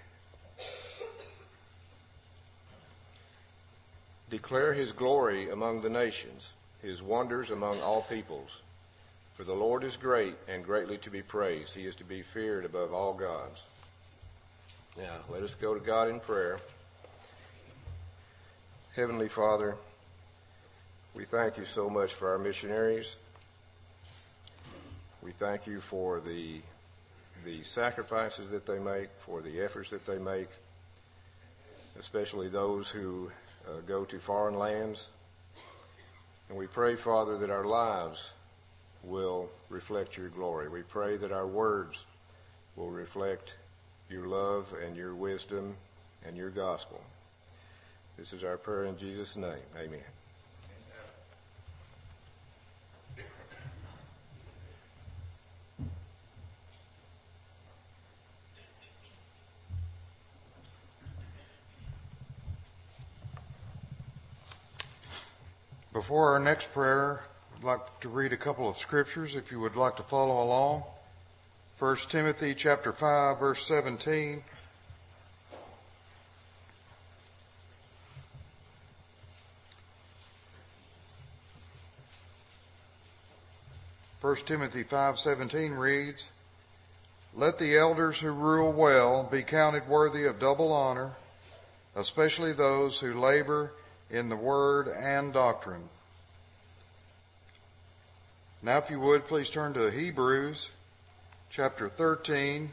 Declare 4.30 4.74
his 4.74 4.92
glory 4.92 5.50
among 5.50 5.80
the 5.80 5.90
nations, 5.90 6.52
his 6.82 7.02
wonders 7.02 7.50
among 7.50 7.80
all 7.80 8.02
peoples. 8.02 8.60
For 9.34 9.42
the 9.42 9.54
Lord 9.54 9.82
is 9.82 9.96
great 9.96 10.36
and 10.46 10.62
greatly 10.62 10.98
to 10.98 11.10
be 11.10 11.20
praised. 11.20 11.74
He 11.74 11.84
is 11.84 11.96
to 11.96 12.04
be 12.04 12.22
feared 12.22 12.64
above 12.64 12.94
all 12.94 13.12
gods. 13.12 13.64
Now, 14.96 15.16
let 15.30 15.42
us 15.42 15.56
go 15.56 15.74
to 15.74 15.80
God 15.80 16.08
in 16.10 16.20
prayer. 16.20 16.60
Heavenly 18.94 19.28
Father, 19.28 19.74
we 21.16 21.24
thank 21.24 21.58
you 21.58 21.64
so 21.64 21.90
much 21.90 22.14
for 22.14 22.30
our 22.30 22.38
missionaries. 22.38 23.16
We 25.22 25.32
thank 25.32 25.66
you 25.66 25.80
for 25.80 26.20
the, 26.20 26.60
the 27.44 27.62
sacrifices 27.62 28.50
that 28.50 28.66
they 28.66 28.78
make, 28.78 29.08
for 29.18 29.40
the 29.40 29.60
efforts 29.60 29.90
that 29.90 30.06
they 30.06 30.18
make, 30.18 30.48
especially 31.98 32.48
those 32.48 32.88
who 32.88 33.30
uh, 33.66 33.80
go 33.86 34.04
to 34.04 34.18
foreign 34.18 34.56
lands. 34.56 35.08
And 36.48 36.58
we 36.58 36.66
pray, 36.66 36.96
Father, 36.96 37.38
that 37.38 37.50
our 37.50 37.64
lives 37.64 38.32
will 39.04 39.48
reflect 39.68 40.16
your 40.16 40.28
glory. 40.28 40.68
We 40.68 40.82
pray 40.82 41.16
that 41.16 41.32
our 41.32 41.46
words 41.46 42.04
will 42.76 42.90
reflect 42.90 43.56
your 44.08 44.26
love 44.26 44.74
and 44.84 44.96
your 44.96 45.14
wisdom 45.14 45.76
and 46.26 46.36
your 46.36 46.50
gospel. 46.50 47.00
This 48.16 48.32
is 48.32 48.44
our 48.44 48.56
prayer 48.56 48.84
in 48.84 48.98
Jesus' 48.98 49.36
name. 49.36 49.62
Amen. 49.78 50.19
Before 66.00 66.32
our 66.32 66.38
next 66.38 66.72
prayer, 66.72 67.20
I'd 67.58 67.62
like 67.62 68.00
to 68.00 68.08
read 68.08 68.32
a 68.32 68.36
couple 68.38 68.66
of 68.66 68.78
scriptures 68.78 69.34
if 69.34 69.52
you 69.52 69.60
would 69.60 69.76
like 69.76 69.96
to 69.96 70.02
follow 70.02 70.42
along. 70.42 70.82
1 71.78 71.96
Timothy 72.08 72.54
chapter 72.54 72.90
5 72.90 73.38
verse 73.38 73.66
17. 73.66 74.42
First 84.20 84.46
Timothy 84.46 84.84
5:17 84.84 85.76
reads, 85.76 86.30
"Let 87.34 87.58
the 87.58 87.76
elders 87.76 88.20
who 88.20 88.30
rule 88.30 88.72
well 88.72 89.24
be 89.24 89.42
counted 89.42 89.86
worthy 89.86 90.24
of 90.24 90.38
double 90.38 90.72
honor, 90.72 91.12
especially 91.94 92.54
those 92.54 93.00
who 93.00 93.20
labor 93.20 93.72
in 94.10 94.28
the 94.28 94.36
word 94.36 94.88
and 94.88 95.32
doctrine." 95.32 95.88
Now 98.62 98.78
if 98.78 98.90
you 98.90 99.00
would 99.00 99.26
please 99.26 99.48
turn 99.48 99.72
to 99.74 99.90
Hebrews 99.90 100.70
chapter 101.50 101.88
13 101.88 102.72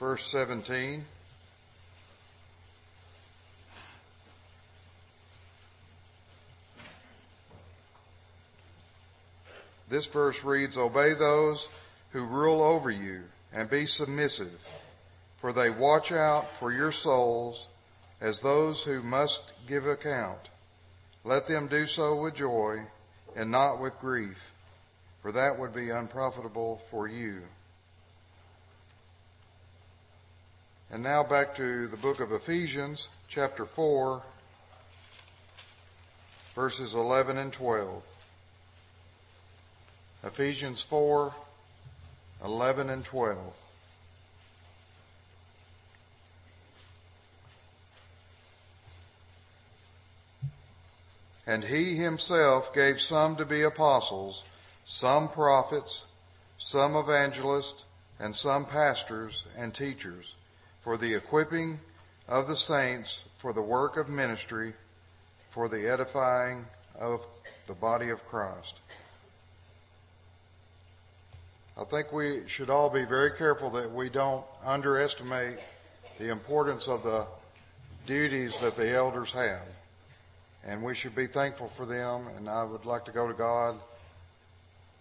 verse 0.00 0.26
17. 0.30 1.04
This 9.90 10.06
verse 10.06 10.42
reads, 10.42 10.78
Obey 10.78 11.12
those 11.12 11.68
who 12.12 12.24
rule 12.24 12.62
over 12.62 12.90
you 12.90 13.24
and 13.52 13.68
be 13.68 13.84
submissive, 13.84 14.66
for 15.38 15.52
they 15.52 15.68
watch 15.68 16.12
out 16.12 16.56
for 16.56 16.72
your 16.72 16.92
souls 16.92 17.66
as 18.20 18.40
those 18.40 18.82
who 18.82 19.02
must 19.02 19.42
give 19.66 19.86
account. 19.86 20.50
Let 21.24 21.46
them 21.46 21.66
do 21.68 21.86
so 21.86 22.16
with 22.16 22.34
joy 22.34 22.80
and 23.36 23.50
not 23.50 23.80
with 23.80 23.98
grief, 24.00 24.52
for 25.22 25.32
that 25.32 25.58
would 25.58 25.74
be 25.74 25.90
unprofitable 25.90 26.82
for 26.90 27.08
you. 27.08 27.42
And 30.92 31.02
now 31.02 31.22
back 31.22 31.54
to 31.56 31.86
the 31.86 31.96
book 31.96 32.20
of 32.20 32.32
Ephesians, 32.32 33.08
chapter 33.28 33.64
4, 33.64 34.22
verses 36.54 36.94
11 36.94 37.38
and 37.38 37.52
12. 37.52 38.02
Ephesians 40.24 40.82
4, 40.82 41.32
11 42.44 42.90
and 42.90 43.04
12. 43.04 43.38
And 51.46 51.64
he 51.64 51.96
himself 51.96 52.72
gave 52.72 53.00
some 53.00 53.36
to 53.36 53.44
be 53.44 53.62
apostles, 53.62 54.44
some 54.84 55.28
prophets, 55.28 56.04
some 56.58 56.94
evangelists, 56.94 57.84
and 58.18 58.36
some 58.36 58.66
pastors 58.66 59.44
and 59.56 59.74
teachers, 59.74 60.34
for 60.82 60.96
the 60.96 61.14
equipping 61.14 61.80
of 62.28 62.46
the 62.46 62.56
saints 62.56 63.24
for 63.38 63.52
the 63.52 63.62
work 63.62 63.96
of 63.96 64.08
ministry, 64.08 64.74
for 65.50 65.68
the 65.68 65.90
edifying 65.90 66.66
of 66.98 67.26
the 67.66 67.74
body 67.74 68.10
of 68.10 68.24
Christ. 68.26 68.74
I 71.78 71.84
think 71.84 72.12
we 72.12 72.42
should 72.46 72.68
all 72.68 72.90
be 72.90 73.06
very 73.06 73.30
careful 73.30 73.70
that 73.70 73.90
we 73.90 74.10
don't 74.10 74.44
underestimate 74.62 75.58
the 76.18 76.30
importance 76.30 76.86
of 76.88 77.02
the 77.02 77.26
duties 78.06 78.58
that 78.58 78.76
the 78.76 78.90
elders 78.92 79.32
have 79.32 79.62
and 80.64 80.82
we 80.82 80.94
should 80.94 81.14
be 81.14 81.26
thankful 81.26 81.68
for 81.68 81.86
them. 81.86 82.26
And 82.36 82.48
I 82.48 82.64
would 82.64 82.84
like 82.84 83.04
to 83.06 83.12
go 83.12 83.26
to 83.26 83.34
God 83.34 83.76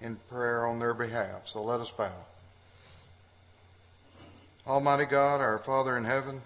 in 0.01 0.15
prayer 0.29 0.65
on 0.65 0.79
their 0.79 0.93
behalf. 0.93 1.47
So 1.47 1.63
let 1.63 1.79
us 1.79 1.91
bow. 1.91 2.11
Almighty 4.65 5.05
God, 5.05 5.41
our 5.41 5.57
Father 5.57 5.97
in 5.97 6.05
heaven, 6.05 6.41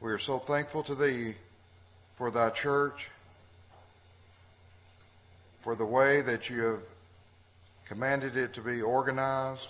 we 0.00 0.10
are 0.10 0.18
so 0.18 0.38
thankful 0.38 0.82
to 0.84 0.94
Thee 0.94 1.34
for 2.16 2.30
Thy 2.30 2.50
church, 2.50 3.10
for 5.60 5.74
the 5.74 5.84
way 5.84 6.20
that 6.22 6.48
you 6.48 6.62
have 6.62 6.80
commanded 7.86 8.36
it 8.36 8.54
to 8.54 8.60
be 8.60 8.82
organized. 8.82 9.68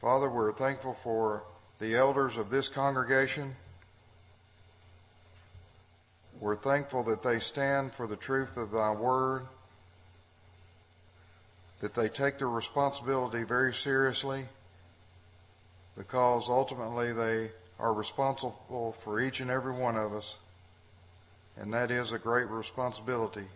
Father, 0.00 0.28
we're 0.28 0.52
thankful 0.52 0.96
for 1.02 1.42
the 1.78 1.96
elders 1.96 2.36
of 2.36 2.50
this 2.50 2.68
congregation. 2.68 3.54
We're 6.42 6.56
thankful 6.56 7.04
that 7.04 7.22
they 7.22 7.38
stand 7.38 7.94
for 7.94 8.08
the 8.08 8.16
truth 8.16 8.56
of 8.56 8.72
thy 8.72 8.90
word, 8.90 9.46
that 11.78 11.94
they 11.94 12.08
take 12.08 12.38
their 12.38 12.48
responsibility 12.48 13.44
very 13.44 13.72
seriously, 13.72 14.46
because 15.96 16.48
ultimately 16.48 17.12
they 17.12 17.52
are 17.78 17.94
responsible 17.94 18.96
for 19.04 19.20
each 19.20 19.38
and 19.38 19.52
every 19.52 19.72
one 19.72 19.96
of 19.96 20.12
us, 20.14 20.38
and 21.56 21.72
that 21.74 21.92
is 21.92 22.10
a 22.10 22.18
great 22.18 22.48
responsibility. 22.48 23.46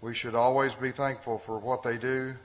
We 0.00 0.14
should 0.14 0.34
always 0.34 0.74
be 0.74 0.92
thankful 0.92 1.36
for 1.40 1.58
what 1.58 1.82
they 1.82 1.98
do. 1.98 2.36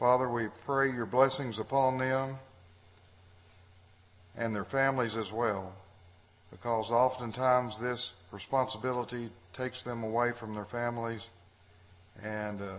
Father, 0.00 0.28
we 0.28 0.48
pray 0.66 0.90
your 0.90 1.06
blessings 1.06 1.60
upon 1.60 1.98
them 1.98 2.38
and 4.36 4.52
their 4.52 4.64
families 4.64 5.14
as 5.14 5.30
well 5.30 5.72
because 6.54 6.92
oftentimes 6.92 7.76
this 7.80 8.12
responsibility 8.30 9.28
takes 9.52 9.82
them 9.82 10.04
away 10.04 10.30
from 10.30 10.54
their 10.54 10.64
families 10.64 11.30
and 12.22 12.62
uh, 12.62 12.76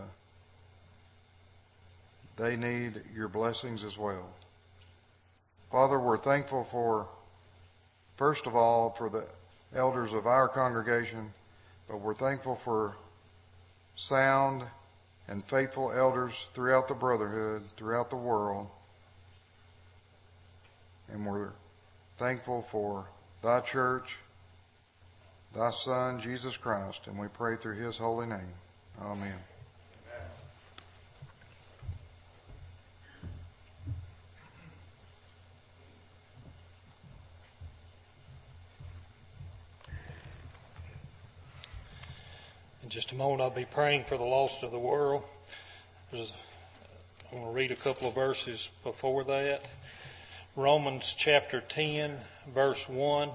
they 2.38 2.56
need 2.56 3.02
your 3.14 3.28
blessings 3.28 3.84
as 3.84 3.98
well. 3.98 4.30
Father, 5.70 6.00
we're 6.00 6.18
thankful 6.18 6.64
for, 6.64 7.06
first 8.16 8.48
of 8.48 8.56
all, 8.56 8.92
for 8.92 9.10
the 9.10 9.28
elders 9.76 10.14
of 10.14 10.26
our 10.26 10.48
congregation, 10.48 11.34
but 11.90 11.98
we're 11.98 12.14
thankful 12.14 12.56
for 12.56 12.96
sound 13.98 14.64
and 15.28 15.44
faithful 15.44 15.92
elders 15.92 16.50
throughout 16.54 16.88
the 16.88 16.94
brotherhood, 16.94 17.62
throughout 17.76 18.10
the 18.10 18.16
world. 18.16 18.70
And 21.12 21.26
we're 21.26 21.52
thankful 22.18 22.62
for 22.62 23.06
thy 23.46 23.60
church, 23.60 24.18
thy 25.56 25.70
Son, 25.70 26.20
Jesus 26.20 26.58
Christ, 26.58 27.02
and 27.06 27.16
we 27.16 27.28
pray 27.28 27.56
through 27.56 27.76
his 27.76 28.00
holy 28.00 28.26
name. 28.26 28.40
Amen. 29.00 29.38
In 42.82 42.90
just 42.90 43.12
a 43.12 43.16
moment, 43.16 43.42
I'll 43.42 43.52
be 43.52 43.66
praying 43.66 44.06
for 44.06 44.18
the 44.18 44.24
lost 44.24 44.64
of 44.64 44.72
the 44.72 44.80
world. 44.80 45.22
I'm 46.12 46.20
going 47.32 47.44
to 47.44 47.52
read 47.52 47.70
a 47.70 47.76
couple 47.76 48.08
of 48.08 48.16
verses 48.16 48.72
before 48.84 49.24
that. 49.26 49.66
Romans 50.58 51.14
chapter 51.18 51.60
10, 51.60 52.18
verse 52.54 52.88
1. 52.88 53.30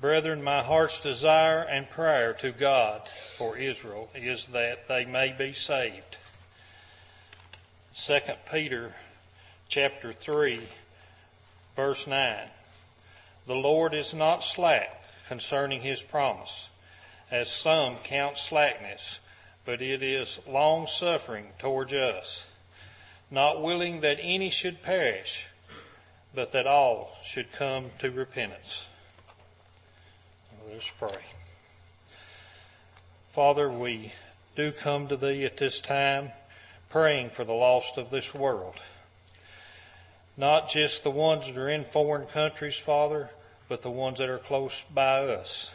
Brethren, 0.00 0.42
my 0.42 0.62
heart's 0.62 1.00
desire 1.00 1.60
and 1.60 1.90
prayer 1.90 2.32
to 2.32 2.50
God 2.50 3.02
for 3.36 3.58
Israel 3.58 4.08
is 4.14 4.46
that 4.46 4.88
they 4.88 5.04
may 5.04 5.34
be 5.36 5.52
saved. 5.52 6.16
2 7.94 8.20
Peter 8.50 8.94
chapter 9.68 10.10
3, 10.10 10.62
verse 11.76 12.06
9. 12.06 12.48
The 13.46 13.54
Lord 13.54 13.92
is 13.92 14.14
not 14.14 14.42
slack 14.42 15.04
concerning 15.28 15.82
his 15.82 16.00
promise, 16.00 16.70
as 17.30 17.52
some 17.52 17.96
count 18.02 18.38
slackness, 18.38 19.20
but 19.66 19.82
it 19.82 20.02
is 20.02 20.40
long 20.48 20.86
suffering 20.86 21.48
towards 21.58 21.92
us, 21.92 22.46
not 23.30 23.60
willing 23.60 24.00
that 24.00 24.16
any 24.22 24.48
should 24.48 24.80
perish 24.80 25.44
but 26.34 26.52
that 26.52 26.66
all 26.66 27.16
should 27.24 27.52
come 27.52 27.86
to 27.98 28.10
repentance. 28.10 28.86
Let's 30.70 30.90
pray. 30.98 31.22
Father, 33.30 33.70
we 33.70 34.12
do 34.56 34.72
come 34.72 35.08
to 35.08 35.16
Thee 35.16 35.44
at 35.44 35.56
this 35.56 35.80
time 35.80 36.30
praying 36.90 37.30
for 37.30 37.44
the 37.44 37.52
lost 37.52 37.96
of 37.98 38.10
this 38.10 38.34
world. 38.34 38.76
Not 40.36 40.68
just 40.68 41.02
the 41.02 41.10
ones 41.10 41.46
that 41.46 41.56
are 41.56 41.68
in 41.68 41.84
foreign 41.84 42.26
countries, 42.26 42.76
Father, 42.76 43.30
but 43.68 43.82
the 43.82 43.90
ones 43.90 44.18
that 44.18 44.28
are 44.28 44.38
close 44.38 44.82
by 44.92 45.20
us. 45.24 45.70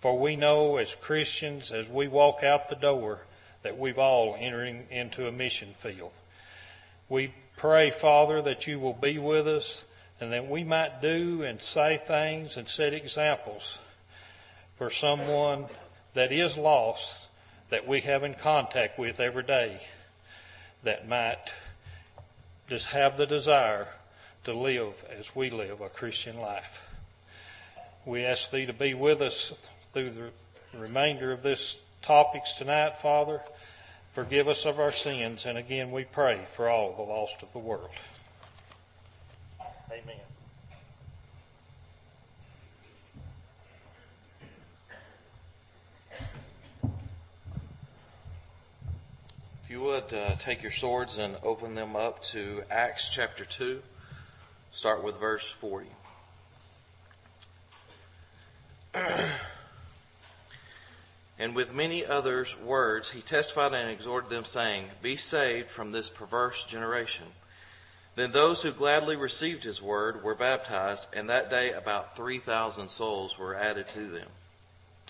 For 0.00 0.18
we 0.18 0.36
know 0.36 0.76
as 0.76 0.94
Christians, 0.94 1.70
as 1.70 1.88
we 1.88 2.08
walk 2.08 2.42
out 2.42 2.68
the 2.68 2.74
door, 2.74 3.20
that 3.62 3.78
we've 3.78 3.98
all 3.98 4.36
entering 4.38 4.86
into 4.90 5.26
a 5.26 5.32
mission 5.32 5.74
field. 5.76 6.12
We 7.08 7.32
pray, 7.56 7.90
Father, 7.90 8.42
that 8.42 8.66
you 8.66 8.78
will 8.78 8.92
be 8.92 9.18
with 9.18 9.46
us 9.46 9.84
and 10.20 10.32
that 10.32 10.48
we 10.48 10.64
might 10.64 11.02
do 11.02 11.42
and 11.42 11.60
say 11.60 11.96
things 11.96 12.56
and 12.56 12.68
set 12.68 12.94
examples 12.94 13.78
for 14.76 14.90
someone 14.90 15.66
that 16.14 16.30
is 16.32 16.56
lost 16.56 17.26
that 17.70 17.86
we 17.88 18.00
have 18.00 18.22
in 18.22 18.34
contact 18.34 18.98
with 18.98 19.18
every 19.18 19.42
day 19.42 19.80
that 20.82 21.08
might 21.08 21.52
just 22.68 22.86
have 22.86 23.16
the 23.16 23.26
desire 23.26 23.88
to 24.44 24.52
live 24.52 25.04
as 25.18 25.34
we 25.34 25.50
live 25.50 25.80
a 25.80 25.88
Christian 25.88 26.38
life. 26.38 26.86
We 28.04 28.24
ask 28.24 28.50
Thee 28.50 28.66
to 28.66 28.72
be 28.72 28.94
with 28.94 29.22
us 29.22 29.66
through 29.92 30.10
the 30.10 30.78
remainder 30.78 31.32
of 31.32 31.42
this 31.42 31.78
topics 32.00 32.54
tonight, 32.54 32.98
Father. 32.98 33.40
Forgive 34.12 34.46
us 34.46 34.66
of 34.66 34.78
our 34.78 34.92
sins, 34.92 35.46
and 35.46 35.56
again 35.56 35.90
we 35.90 36.04
pray 36.04 36.44
for 36.50 36.68
all 36.68 36.92
the 36.92 37.00
lost 37.00 37.42
of 37.42 37.50
the 37.54 37.58
world. 37.58 37.88
Amen. 39.90 40.16
If 49.64 49.70
you 49.70 49.80
would 49.80 50.12
uh, 50.12 50.34
take 50.38 50.62
your 50.62 50.72
swords 50.72 51.16
and 51.16 51.36
open 51.42 51.74
them 51.74 51.96
up 51.96 52.22
to 52.24 52.64
Acts 52.70 53.08
chapter 53.08 53.46
2, 53.46 53.80
start 54.72 55.02
with 55.02 55.18
verse 55.18 55.50
40. 55.50 55.86
And 61.42 61.56
with 61.56 61.74
many 61.74 62.06
others 62.06 62.56
words 62.56 63.10
he 63.10 63.20
testified 63.20 63.74
and 63.74 63.90
exhorted 63.90 64.30
them, 64.30 64.44
saying, 64.44 64.84
Be 65.02 65.16
saved 65.16 65.68
from 65.70 65.90
this 65.90 66.08
perverse 66.08 66.64
generation. 66.64 67.26
Then 68.14 68.30
those 68.30 68.62
who 68.62 68.70
gladly 68.70 69.16
received 69.16 69.64
his 69.64 69.82
word 69.82 70.22
were 70.22 70.36
baptized, 70.36 71.08
and 71.12 71.28
that 71.28 71.50
day 71.50 71.72
about 71.72 72.14
3,000 72.16 72.88
souls 72.88 73.40
were 73.40 73.56
added 73.56 73.88
to 73.88 74.06
them. 74.06 74.28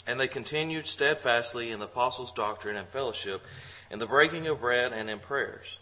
And 0.06 0.18
they 0.18 0.26
continued 0.26 0.86
steadfastly 0.86 1.70
in 1.70 1.80
the 1.80 1.84
apostles' 1.84 2.32
doctrine 2.32 2.76
and 2.76 2.88
fellowship, 2.88 3.42
in 3.90 3.98
the 3.98 4.06
breaking 4.06 4.46
of 4.46 4.62
bread 4.62 4.94
and 4.94 5.10
in 5.10 5.18
prayers. 5.18 5.80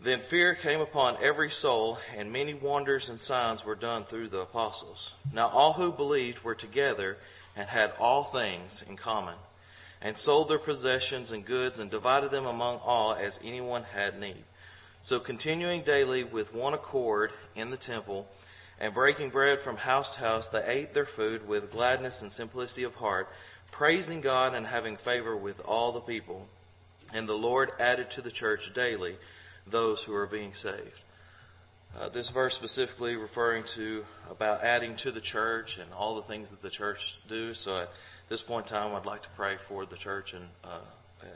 Then 0.00 0.20
fear 0.20 0.54
came 0.54 0.80
upon 0.80 1.18
every 1.20 1.50
soul, 1.50 1.98
and 2.16 2.32
many 2.32 2.54
wonders 2.54 3.10
and 3.10 3.20
signs 3.20 3.66
were 3.66 3.74
done 3.74 4.04
through 4.04 4.28
the 4.28 4.40
apostles. 4.40 5.12
Now 5.30 5.48
all 5.48 5.74
who 5.74 5.92
believed 5.92 6.42
were 6.42 6.54
together 6.54 7.18
and 7.54 7.68
had 7.68 7.92
all 7.98 8.24
things 8.24 8.82
in 8.88 8.96
common, 8.96 9.34
and 10.00 10.16
sold 10.16 10.48
their 10.48 10.58
possessions 10.58 11.32
and 11.32 11.44
goods 11.44 11.78
and 11.78 11.90
divided 11.90 12.30
them 12.30 12.46
among 12.46 12.78
all 12.84 13.14
as 13.14 13.40
anyone 13.44 13.82
had 13.82 14.18
need. 14.18 14.44
So 15.02 15.18
continuing 15.18 15.82
daily 15.82 16.24
with 16.24 16.54
one 16.54 16.74
accord 16.74 17.32
in 17.56 17.70
the 17.70 17.76
temple, 17.76 18.28
and 18.80 18.94
breaking 18.94 19.30
bread 19.30 19.60
from 19.60 19.76
house 19.76 20.14
to 20.14 20.20
house, 20.20 20.48
they 20.48 20.64
ate 20.64 20.94
their 20.94 21.06
food 21.06 21.48
with 21.48 21.70
gladness 21.70 22.22
and 22.22 22.30
simplicity 22.30 22.84
of 22.84 22.94
heart, 22.94 23.28
praising 23.72 24.20
God 24.20 24.54
and 24.54 24.66
having 24.66 24.96
favor 24.96 25.36
with 25.36 25.60
all 25.64 25.92
the 25.92 26.00
people. 26.00 26.46
And 27.12 27.28
the 27.28 27.34
Lord 27.34 27.72
added 27.80 28.10
to 28.12 28.22
the 28.22 28.30
church 28.30 28.72
daily 28.74 29.16
those 29.66 30.02
who 30.02 30.14
are 30.14 30.26
being 30.26 30.54
saved. 30.54 31.02
Uh, 31.98 32.08
this 32.08 32.28
verse 32.28 32.54
specifically 32.54 33.16
referring 33.16 33.64
to 33.64 34.04
about 34.30 34.62
adding 34.62 34.94
to 34.96 35.10
the 35.10 35.20
church 35.20 35.78
and 35.78 35.90
all 35.92 36.14
the 36.16 36.22
things 36.22 36.50
that 36.50 36.62
the 36.62 36.70
church 36.70 37.18
do. 37.28 37.54
So 37.54 37.88
this 38.28 38.42
point 38.42 38.66
in 38.66 38.76
time, 38.76 38.94
I'd 38.94 39.06
like 39.06 39.22
to 39.22 39.28
pray 39.30 39.56
for 39.56 39.86
the 39.86 39.96
church 39.96 40.34
and 40.34 40.44
uh, 40.62 40.80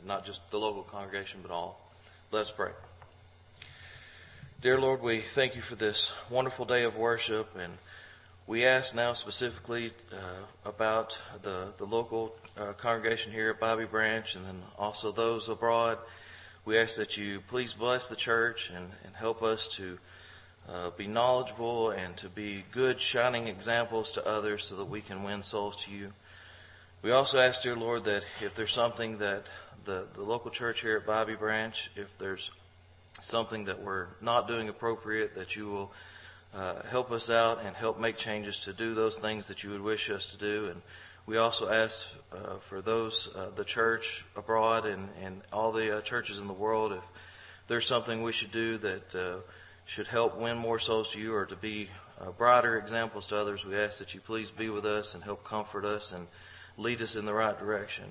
not 0.04 0.26
just 0.26 0.50
the 0.50 0.58
local 0.58 0.82
congregation, 0.82 1.40
but 1.42 1.50
all. 1.50 1.80
Let's 2.30 2.50
pray. 2.50 2.70
Dear 4.60 4.78
Lord, 4.78 5.00
we 5.00 5.20
thank 5.20 5.56
you 5.56 5.62
for 5.62 5.74
this 5.74 6.12
wonderful 6.28 6.66
day 6.66 6.84
of 6.84 6.96
worship, 6.96 7.56
and 7.58 7.78
we 8.46 8.66
ask 8.66 8.94
now 8.94 9.14
specifically 9.14 9.92
uh, 10.12 10.44
about 10.66 11.18
the 11.42 11.72
the 11.78 11.86
local 11.86 12.36
uh, 12.58 12.74
congregation 12.74 13.32
here 13.32 13.50
at 13.50 13.58
Bobby 13.58 13.86
Branch, 13.86 14.36
and 14.36 14.44
then 14.44 14.62
also 14.78 15.12
those 15.12 15.48
abroad. 15.48 15.98
We 16.64 16.78
ask 16.78 16.96
that 16.96 17.16
you 17.16 17.40
please 17.40 17.72
bless 17.72 18.08
the 18.08 18.16
church 18.16 18.70
and, 18.70 18.90
and 19.04 19.16
help 19.16 19.42
us 19.42 19.66
to 19.68 19.98
uh, 20.68 20.90
be 20.90 21.06
knowledgeable 21.06 21.90
and 21.90 22.16
to 22.18 22.28
be 22.28 22.64
good, 22.70 23.00
shining 23.00 23.48
examples 23.48 24.12
to 24.12 24.26
others 24.26 24.64
so 24.64 24.76
that 24.76 24.84
we 24.84 25.00
can 25.00 25.24
win 25.24 25.42
souls 25.42 25.76
to 25.84 25.90
you. 25.90 26.12
We 27.02 27.10
also 27.10 27.38
ask, 27.38 27.64
dear 27.64 27.74
Lord, 27.74 28.04
that 28.04 28.22
if 28.40 28.54
there's 28.54 28.70
something 28.70 29.18
that 29.18 29.48
the, 29.84 30.06
the 30.14 30.22
local 30.22 30.52
church 30.52 30.82
here 30.82 30.98
at 30.98 31.04
Bobby 31.04 31.34
Branch, 31.34 31.90
if 31.96 32.16
there's 32.16 32.52
something 33.20 33.64
that 33.64 33.82
we're 33.82 34.06
not 34.20 34.46
doing 34.46 34.68
appropriate, 34.68 35.34
that 35.34 35.56
you 35.56 35.66
will 35.66 35.92
uh, 36.54 36.80
help 36.84 37.10
us 37.10 37.28
out 37.28 37.58
and 37.64 37.74
help 37.74 37.98
make 37.98 38.16
changes 38.16 38.58
to 38.58 38.72
do 38.72 38.94
those 38.94 39.18
things 39.18 39.48
that 39.48 39.64
you 39.64 39.70
would 39.70 39.80
wish 39.80 40.10
us 40.10 40.26
to 40.26 40.36
do. 40.36 40.68
And 40.68 40.80
we 41.26 41.38
also 41.38 41.68
ask 41.68 42.06
uh, 42.32 42.58
for 42.60 42.80
those, 42.80 43.28
uh, 43.34 43.50
the 43.50 43.64
church 43.64 44.24
abroad 44.36 44.86
and, 44.86 45.08
and 45.24 45.40
all 45.52 45.72
the 45.72 45.98
uh, 45.98 46.00
churches 46.02 46.38
in 46.38 46.46
the 46.46 46.52
world, 46.52 46.92
if 46.92 47.04
there's 47.66 47.86
something 47.86 48.22
we 48.22 48.30
should 48.30 48.52
do 48.52 48.78
that 48.78 49.14
uh, 49.16 49.40
should 49.86 50.06
help 50.06 50.38
win 50.38 50.56
more 50.56 50.78
souls 50.78 51.10
to 51.10 51.18
you 51.18 51.34
or 51.34 51.46
to 51.46 51.56
be 51.56 51.88
uh, 52.20 52.30
brighter 52.30 52.78
examples 52.78 53.26
to 53.26 53.36
others, 53.36 53.64
we 53.64 53.74
ask 53.74 53.98
that 53.98 54.14
you 54.14 54.20
please 54.20 54.52
be 54.52 54.70
with 54.70 54.86
us 54.86 55.16
and 55.16 55.24
help 55.24 55.42
comfort 55.42 55.84
us 55.84 56.12
and 56.12 56.28
lead 56.76 57.02
us 57.02 57.16
in 57.16 57.24
the 57.24 57.34
right 57.34 57.58
direction. 57.58 58.04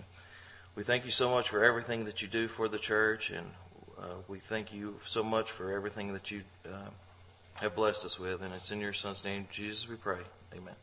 We 0.76 0.84
thank 0.84 1.06
you 1.06 1.12
so 1.12 1.30
much 1.30 1.50
for 1.50 1.64
everything 1.64 2.06
that 2.06 2.22
you 2.22 2.28
do 2.28 2.48
for 2.48 2.68
the 2.68 2.78
church, 2.78 3.30
and 3.30 3.52
uh, 4.00 4.16
we 4.28 4.40
thank 4.40 4.74
you 4.74 4.96
so 5.06 5.24
much 5.24 5.52
for 5.52 5.72
everything 5.74 6.14
that 6.14 6.32
you 6.32 6.44
have 7.62 7.76
blessed 7.76 8.06
us 8.06 8.20
with. 8.20 8.42
And 8.42 8.54
it's 8.54 8.72
in 8.72 8.80
your 8.80 8.94
Son's 8.94 9.24
name, 9.24 9.48
Jesus, 9.52 9.88
we 9.88 9.96
pray. 9.96 10.20
Amen. 10.56 10.76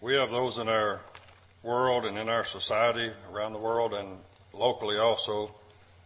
We 0.00 0.14
have 0.16 0.30
those 0.30 0.58
in 0.58 0.68
our 0.68 1.00
world 1.62 2.06
and 2.06 2.18
in 2.18 2.28
our 2.28 2.44
society 2.44 3.12
around 3.32 3.52
the 3.52 3.60
world 3.60 3.94
and 3.94 4.18
locally 4.52 4.98
also 4.98 5.54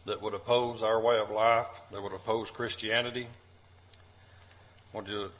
that 0.07 0.23
would 0.23 0.35
oppose 0.35 0.83
our 0.83 1.01
way 1.01 1.19
of 1.19 1.31
life, 1.31 1.67
that 1.93 2.03
would 2.03 2.13
oppose 2.13 2.51
Christianity. 2.51 3.27
I 3.27 4.97
want 4.97 5.09
you 5.09 5.17
to 5.17 5.31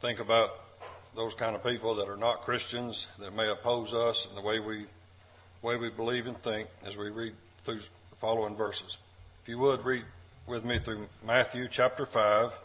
think 0.00 0.20
about 0.20 0.50
those 1.14 1.34
kind 1.34 1.56
of 1.56 1.64
people 1.64 1.94
that 1.94 2.08
are 2.08 2.16
not 2.16 2.42
Christians 2.42 3.06
that 3.18 3.34
may 3.34 3.48
oppose 3.48 3.94
us 3.94 4.26
and 4.26 4.36
the 4.36 4.42
way 4.42 4.60
we 4.60 4.86
way 5.62 5.76
we 5.76 5.90
believe 5.90 6.26
and 6.26 6.40
think 6.42 6.68
as 6.86 6.96
we 6.96 7.10
read 7.10 7.34
through 7.64 7.80
the 7.80 8.16
following 8.18 8.56
verses. 8.56 8.96
If 9.42 9.48
you 9.48 9.58
would 9.58 9.84
read 9.84 10.04
with 10.46 10.64
me 10.64 10.78
through 10.78 11.06
Matthew 11.24 11.68
chapter 11.68 12.06
5 12.06 12.58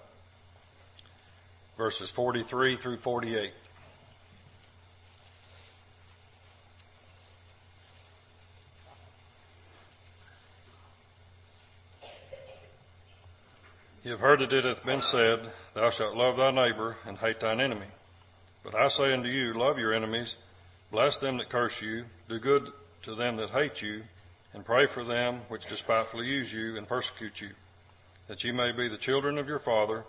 verses 1.77 2.09
43 2.09 2.77
through 2.77 2.97
48. 2.97 3.51
Have 14.15 14.21
heard 14.21 14.39
that 14.39 14.53
it 14.53 14.63
hath 14.63 14.85
been 14.85 15.01
said, 15.01 15.41
Thou 15.73 15.89
shalt 15.89 16.15
love 16.15 16.37
thy 16.37 16.49
neighbor 16.49 16.95
and 17.05 17.17
hate 17.17 17.41
thine 17.41 17.59
enemy. 17.59 17.87
But 18.63 18.73
I 18.73 18.87
say 18.87 19.11
unto 19.11 19.27
you, 19.27 19.53
love 19.53 19.77
your 19.77 19.93
enemies, 19.93 20.37
bless 20.89 21.17
them 21.17 21.37
that 21.37 21.49
curse 21.49 21.81
you, 21.81 22.05
do 22.29 22.39
good 22.39 22.71
to 23.01 23.13
them 23.13 23.35
that 23.35 23.49
hate 23.49 23.81
you, 23.81 24.03
and 24.53 24.63
pray 24.63 24.85
for 24.85 25.03
them 25.03 25.41
which 25.49 25.65
despitefully 25.65 26.27
use 26.27 26.53
you 26.53 26.77
and 26.77 26.87
persecute 26.87 27.41
you, 27.41 27.49
that 28.29 28.41
ye 28.41 28.53
may 28.53 28.71
be 28.71 28.87
the 28.87 28.95
children 28.95 29.37
of 29.37 29.49
your 29.49 29.59
Father 29.59 30.05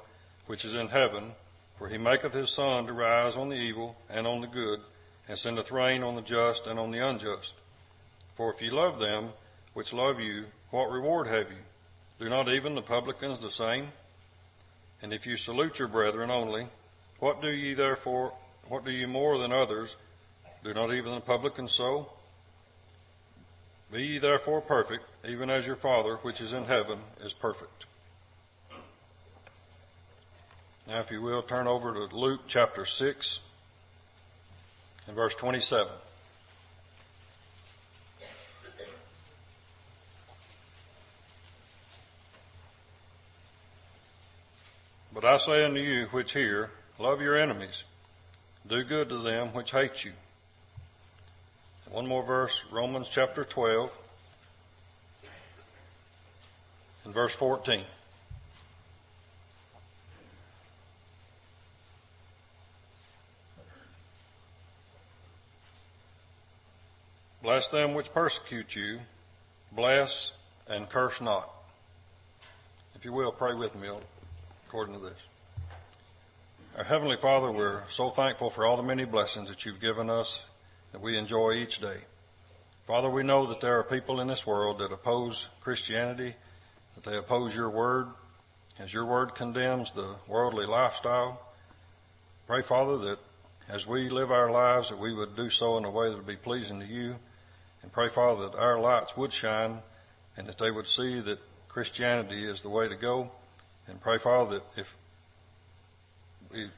which 0.46 0.64
is 0.64 0.74
in 0.74 0.86
heaven, 0.86 1.32
for 1.76 1.88
he 1.88 1.98
maketh 1.98 2.32
his 2.32 2.50
sun 2.50 2.86
to 2.86 2.92
rise 2.92 3.36
on 3.36 3.48
the 3.48 3.56
evil 3.56 3.96
and 4.08 4.24
on 4.24 4.40
the 4.40 4.46
good, 4.46 4.82
and 5.26 5.36
sendeth 5.36 5.72
rain 5.72 6.04
on 6.04 6.14
the 6.14 6.22
just 6.22 6.68
and 6.68 6.78
on 6.78 6.92
the 6.92 7.04
unjust. 7.04 7.54
For 8.36 8.54
if 8.54 8.62
ye 8.62 8.70
love 8.70 9.00
them 9.00 9.30
which 9.74 9.92
love 9.92 10.20
you, 10.20 10.44
what 10.70 10.92
reward 10.92 11.26
have 11.26 11.50
ye? 11.50 11.56
Do 12.18 12.28
not 12.28 12.48
even 12.48 12.74
the 12.74 12.82
publicans 12.82 13.40
the 13.40 13.50
same? 13.50 13.88
And 15.02 15.12
if 15.12 15.26
you 15.26 15.36
salute 15.36 15.78
your 15.78 15.88
brethren 15.88 16.30
only, 16.30 16.68
what 17.18 17.42
do 17.42 17.48
ye 17.48 17.74
therefore, 17.74 18.32
what 18.68 18.84
do 18.84 18.90
ye 18.90 19.06
more 19.06 19.38
than 19.38 19.52
others? 19.52 19.96
Do 20.64 20.72
not 20.72 20.92
even 20.92 21.14
the 21.14 21.20
publicans 21.20 21.72
so? 21.72 22.10
Be 23.92 24.02
ye 24.02 24.18
therefore 24.18 24.60
perfect, 24.60 25.04
even 25.28 25.50
as 25.50 25.66
your 25.66 25.76
Father 25.76 26.16
which 26.16 26.40
is 26.40 26.52
in 26.52 26.64
heaven 26.64 26.98
is 27.22 27.32
perfect. 27.32 27.84
Now, 30.88 31.00
if 31.00 31.10
you 31.10 31.20
will, 31.20 31.42
turn 31.42 31.66
over 31.66 31.92
to 31.92 32.16
Luke 32.16 32.42
chapter 32.46 32.84
6 32.84 33.40
and 35.06 35.16
verse 35.16 35.34
27. 35.34 35.92
But 45.16 45.24
I 45.24 45.38
say 45.38 45.64
unto 45.64 45.80
you 45.80 46.08
which 46.10 46.34
hear, 46.34 46.68
love 46.98 47.22
your 47.22 47.36
enemies, 47.38 47.84
do 48.68 48.84
good 48.84 49.08
to 49.08 49.16
them 49.16 49.54
which 49.54 49.70
hate 49.70 50.04
you. 50.04 50.12
One 51.90 52.06
more 52.06 52.22
verse, 52.22 52.62
Romans 52.70 53.08
chapter 53.08 53.42
12 53.42 53.90
and 57.06 57.14
verse 57.14 57.34
14. 57.34 57.80
Bless 67.42 67.70
them 67.70 67.94
which 67.94 68.12
persecute 68.12 68.76
you, 68.76 69.00
bless 69.72 70.32
and 70.68 70.86
curse 70.90 71.22
not. 71.22 71.50
If 72.94 73.06
you 73.06 73.14
will, 73.14 73.32
pray 73.32 73.54
with 73.54 73.74
me 73.76 73.88
according 74.68 74.94
to 74.94 75.00
this. 75.00 75.18
Our 76.76 76.82
Heavenly 76.82 77.16
Father, 77.16 77.52
we're 77.52 77.82
so 77.88 78.10
thankful 78.10 78.50
for 78.50 78.66
all 78.66 78.76
the 78.76 78.82
many 78.82 79.04
blessings 79.04 79.48
that 79.48 79.64
you've 79.64 79.80
given 79.80 80.10
us 80.10 80.40
that 80.90 81.00
we 81.00 81.16
enjoy 81.16 81.52
each 81.52 81.78
day. 81.78 81.98
Father, 82.84 83.08
we 83.08 83.22
know 83.22 83.46
that 83.46 83.60
there 83.60 83.78
are 83.78 83.84
people 83.84 84.20
in 84.20 84.26
this 84.26 84.44
world 84.44 84.80
that 84.80 84.92
oppose 84.92 85.48
Christianity, 85.60 86.34
that 86.96 87.08
they 87.08 87.16
oppose 87.16 87.54
your 87.54 87.70
word, 87.70 88.08
as 88.80 88.92
your 88.92 89.04
word 89.04 89.36
condemns 89.36 89.92
the 89.92 90.16
worldly 90.26 90.66
lifestyle. 90.66 91.40
Pray, 92.48 92.62
Father, 92.62 92.98
that 92.98 93.18
as 93.68 93.86
we 93.86 94.08
live 94.08 94.32
our 94.32 94.50
lives, 94.50 94.90
that 94.90 94.98
we 94.98 95.14
would 95.14 95.36
do 95.36 95.48
so 95.48 95.78
in 95.78 95.84
a 95.84 95.90
way 95.90 96.08
that 96.08 96.16
would 96.16 96.26
be 96.26 96.34
pleasing 96.34 96.80
to 96.80 96.86
you. 96.86 97.16
And 97.82 97.92
pray, 97.92 98.08
Father, 98.08 98.48
that 98.48 98.58
our 98.58 98.80
lights 98.80 99.16
would 99.16 99.32
shine 99.32 99.78
and 100.36 100.48
that 100.48 100.58
they 100.58 100.72
would 100.72 100.88
see 100.88 101.20
that 101.20 101.38
Christianity 101.68 102.44
is 102.44 102.62
the 102.62 102.68
way 102.68 102.88
to 102.88 102.96
go 102.96 103.30
and 103.88 104.00
pray, 104.00 104.18
Father, 104.18 104.56
that 104.56 104.64
if 104.76 104.94
we 106.52 106.70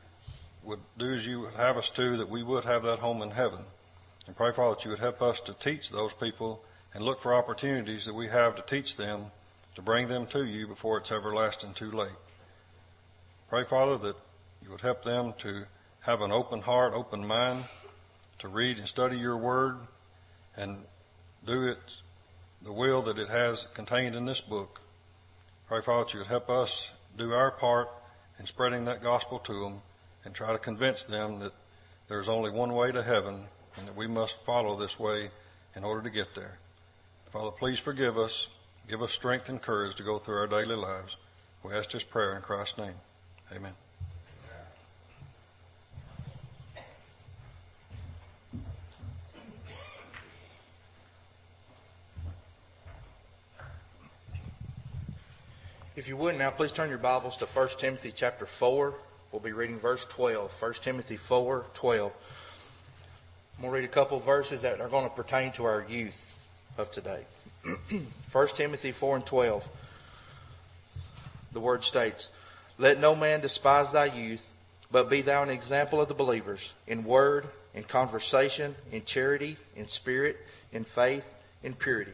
would 0.62 0.80
do 0.98 1.12
as 1.14 1.26
you 1.26 1.40
would 1.40 1.54
have 1.54 1.76
us 1.76 1.90
to, 1.90 2.16
that 2.16 2.28
we 2.28 2.42
would 2.42 2.64
have 2.64 2.82
that 2.82 2.98
home 2.98 3.22
in 3.22 3.30
heaven. 3.30 3.60
And 4.26 4.36
pray, 4.36 4.52
Father, 4.52 4.74
that 4.74 4.84
you 4.84 4.90
would 4.90 5.00
help 5.00 5.22
us 5.22 5.40
to 5.40 5.54
teach 5.54 5.90
those 5.90 6.12
people 6.12 6.62
and 6.92 7.02
look 7.02 7.22
for 7.22 7.34
opportunities 7.34 8.04
that 8.04 8.14
we 8.14 8.28
have 8.28 8.56
to 8.56 8.62
teach 8.62 8.96
them 8.96 9.26
to 9.74 9.82
bring 9.82 10.08
them 10.08 10.26
to 10.26 10.44
you 10.44 10.66
before 10.66 10.98
it's 10.98 11.12
everlasting 11.12 11.72
too 11.72 11.90
late. 11.90 12.10
Pray, 13.48 13.64
Father, 13.64 13.96
that 13.96 14.16
you 14.62 14.70
would 14.70 14.80
help 14.80 15.04
them 15.04 15.32
to 15.38 15.64
have 16.00 16.20
an 16.20 16.32
open 16.32 16.60
heart, 16.60 16.92
open 16.94 17.26
mind, 17.26 17.64
to 18.40 18.48
read 18.48 18.78
and 18.78 18.86
study 18.86 19.18
your 19.18 19.36
word 19.36 19.78
and 20.56 20.84
do 21.46 21.66
it 21.66 21.78
the 22.62 22.72
will 22.72 23.02
that 23.02 23.18
it 23.18 23.28
has 23.28 23.66
contained 23.72 24.14
in 24.14 24.26
this 24.26 24.40
book. 24.40 24.80
Pray, 25.68 25.80
Father, 25.80 26.04
that 26.04 26.12
you 26.12 26.18
would 26.20 26.28
help 26.28 26.50
us 26.50 26.90
do 27.18 27.32
our 27.32 27.50
part 27.50 27.88
in 28.38 28.46
spreading 28.46 28.84
that 28.86 29.02
gospel 29.02 29.38
to 29.40 29.60
them 29.60 29.82
and 30.24 30.34
try 30.34 30.52
to 30.52 30.58
convince 30.58 31.04
them 31.04 31.40
that 31.40 31.52
there's 32.08 32.28
only 32.28 32.50
one 32.50 32.72
way 32.72 32.92
to 32.92 33.02
heaven 33.02 33.44
and 33.76 33.86
that 33.86 33.96
we 33.96 34.06
must 34.06 34.44
follow 34.44 34.76
this 34.76 34.98
way 34.98 35.30
in 35.76 35.84
order 35.84 36.02
to 36.02 36.10
get 36.10 36.34
there. 36.34 36.58
Father, 37.30 37.50
please 37.50 37.78
forgive 37.78 38.16
us. 38.16 38.48
Give 38.88 39.02
us 39.02 39.12
strength 39.12 39.48
and 39.48 39.60
courage 39.60 39.94
to 39.96 40.02
go 40.02 40.18
through 40.18 40.38
our 40.38 40.46
daily 40.46 40.76
lives. 40.76 41.18
We 41.62 41.72
ask 41.72 41.90
this 41.90 42.04
prayer 42.04 42.34
in 42.34 42.42
Christ's 42.42 42.78
name. 42.78 42.94
Amen. 43.54 43.87
If 55.98 56.06
you 56.06 56.16
would 56.18 56.38
now, 56.38 56.52
please 56.52 56.70
turn 56.70 56.90
your 56.90 56.98
Bibles 56.98 57.38
to 57.38 57.46
1 57.46 57.70
Timothy 57.76 58.12
chapter 58.14 58.46
4. 58.46 58.94
We'll 59.32 59.40
be 59.40 59.50
reading 59.50 59.80
verse 59.80 60.04
12. 60.04 60.62
1 60.62 60.74
Timothy 60.74 61.16
4, 61.16 61.66
12. 61.74 62.12
I'm 62.12 63.62
going 63.62 63.72
to 63.72 63.76
read 63.80 63.84
a 63.84 63.92
couple 63.92 64.20
verses 64.20 64.62
that 64.62 64.80
are 64.80 64.88
going 64.88 65.02
to 65.02 65.10
pertain 65.10 65.50
to 65.54 65.64
our 65.64 65.84
youth 65.88 66.36
of 66.78 66.92
today. 66.92 67.24
1 68.30 68.48
Timothy 68.54 68.92
4 68.92 69.16
and 69.16 69.26
12. 69.26 69.68
The 71.50 71.58
word 71.58 71.82
states, 71.82 72.30
Let 72.78 73.00
no 73.00 73.16
man 73.16 73.40
despise 73.40 73.90
thy 73.90 74.04
youth, 74.04 74.48
but 74.92 75.10
be 75.10 75.22
thou 75.22 75.42
an 75.42 75.50
example 75.50 76.00
of 76.00 76.06
the 76.06 76.14
believers 76.14 76.74
in 76.86 77.02
word, 77.02 77.44
in 77.74 77.82
conversation, 77.82 78.76
in 78.92 79.04
charity, 79.04 79.56
in 79.74 79.88
spirit, 79.88 80.36
in 80.72 80.84
faith, 80.84 81.28
in 81.64 81.74
purity. 81.74 82.12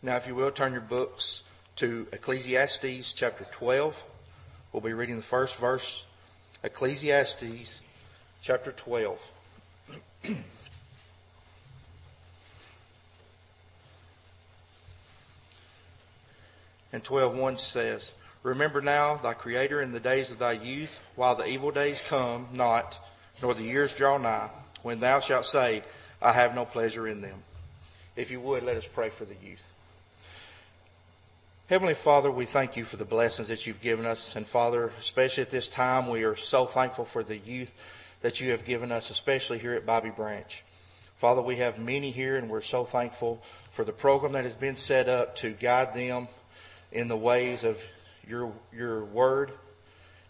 Now, 0.00 0.16
if 0.16 0.26
you 0.26 0.34
will, 0.34 0.50
turn 0.50 0.72
your 0.72 0.80
books 0.80 1.42
to 1.78 2.06
Ecclesiastes 2.12 3.12
chapter 3.12 3.44
12. 3.52 4.04
We'll 4.72 4.80
be 4.80 4.94
reading 4.94 5.14
the 5.14 5.22
first 5.22 5.54
verse. 5.54 6.04
Ecclesiastes 6.64 7.80
chapter 8.42 8.72
12. 8.72 9.20
and 10.24 10.42
12.1 16.92 17.60
says, 17.60 18.12
Remember 18.42 18.80
now 18.80 19.14
thy 19.14 19.34
Creator 19.34 19.80
in 19.80 19.92
the 19.92 20.00
days 20.00 20.32
of 20.32 20.40
thy 20.40 20.52
youth, 20.52 20.98
while 21.14 21.36
the 21.36 21.46
evil 21.46 21.70
days 21.70 22.02
come 22.02 22.48
not, 22.52 22.98
nor 23.40 23.54
the 23.54 23.62
years 23.62 23.94
draw 23.94 24.18
nigh, 24.18 24.50
when 24.82 24.98
thou 24.98 25.20
shalt 25.20 25.46
say, 25.46 25.84
I 26.20 26.32
have 26.32 26.56
no 26.56 26.64
pleasure 26.64 27.06
in 27.06 27.20
them. 27.20 27.44
If 28.16 28.32
you 28.32 28.40
would, 28.40 28.64
let 28.64 28.76
us 28.76 28.88
pray 28.88 29.10
for 29.10 29.24
the 29.24 29.36
youth. 29.40 29.72
Heavenly 31.68 31.92
Father, 31.92 32.30
we 32.30 32.46
thank 32.46 32.78
you 32.78 32.86
for 32.86 32.96
the 32.96 33.04
blessings 33.04 33.48
that 33.48 33.66
you've 33.66 33.82
given 33.82 34.06
us. 34.06 34.36
And 34.36 34.46
Father, 34.46 34.90
especially 34.98 35.42
at 35.42 35.50
this 35.50 35.68
time, 35.68 36.08
we 36.08 36.24
are 36.24 36.34
so 36.34 36.64
thankful 36.64 37.04
for 37.04 37.22
the 37.22 37.36
youth 37.36 37.74
that 38.22 38.40
you 38.40 38.52
have 38.52 38.64
given 38.64 38.90
us, 38.90 39.10
especially 39.10 39.58
here 39.58 39.74
at 39.74 39.84
Bobby 39.84 40.08
Branch. 40.08 40.64
Father, 41.18 41.42
we 41.42 41.56
have 41.56 41.78
many 41.78 42.10
here 42.10 42.36
and 42.36 42.48
we're 42.48 42.62
so 42.62 42.86
thankful 42.86 43.42
for 43.70 43.84
the 43.84 43.92
program 43.92 44.32
that 44.32 44.44
has 44.44 44.56
been 44.56 44.76
set 44.76 45.10
up 45.10 45.36
to 45.36 45.50
guide 45.50 45.92
them 45.92 46.28
in 46.90 47.06
the 47.06 47.18
ways 47.18 47.64
of 47.64 47.78
your, 48.26 48.50
your 48.74 49.04
word. 49.04 49.52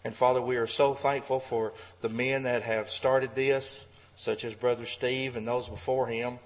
And 0.03 0.13
Father, 0.13 0.41
we 0.41 0.57
are 0.57 0.67
so 0.67 0.93
thankful 0.93 1.39
for 1.39 1.71
the 2.01 2.09
men 2.09 2.43
that 2.43 2.63
have 2.63 2.89
started 2.89 3.33
this, 3.33 3.87
such 4.17 4.43
as 4.43 4.55
Brother 4.55 4.83
Steve 4.83 5.37
and 5.37 5.47
those 5.47 5.69
before 5.69 6.05
him. 6.07 6.39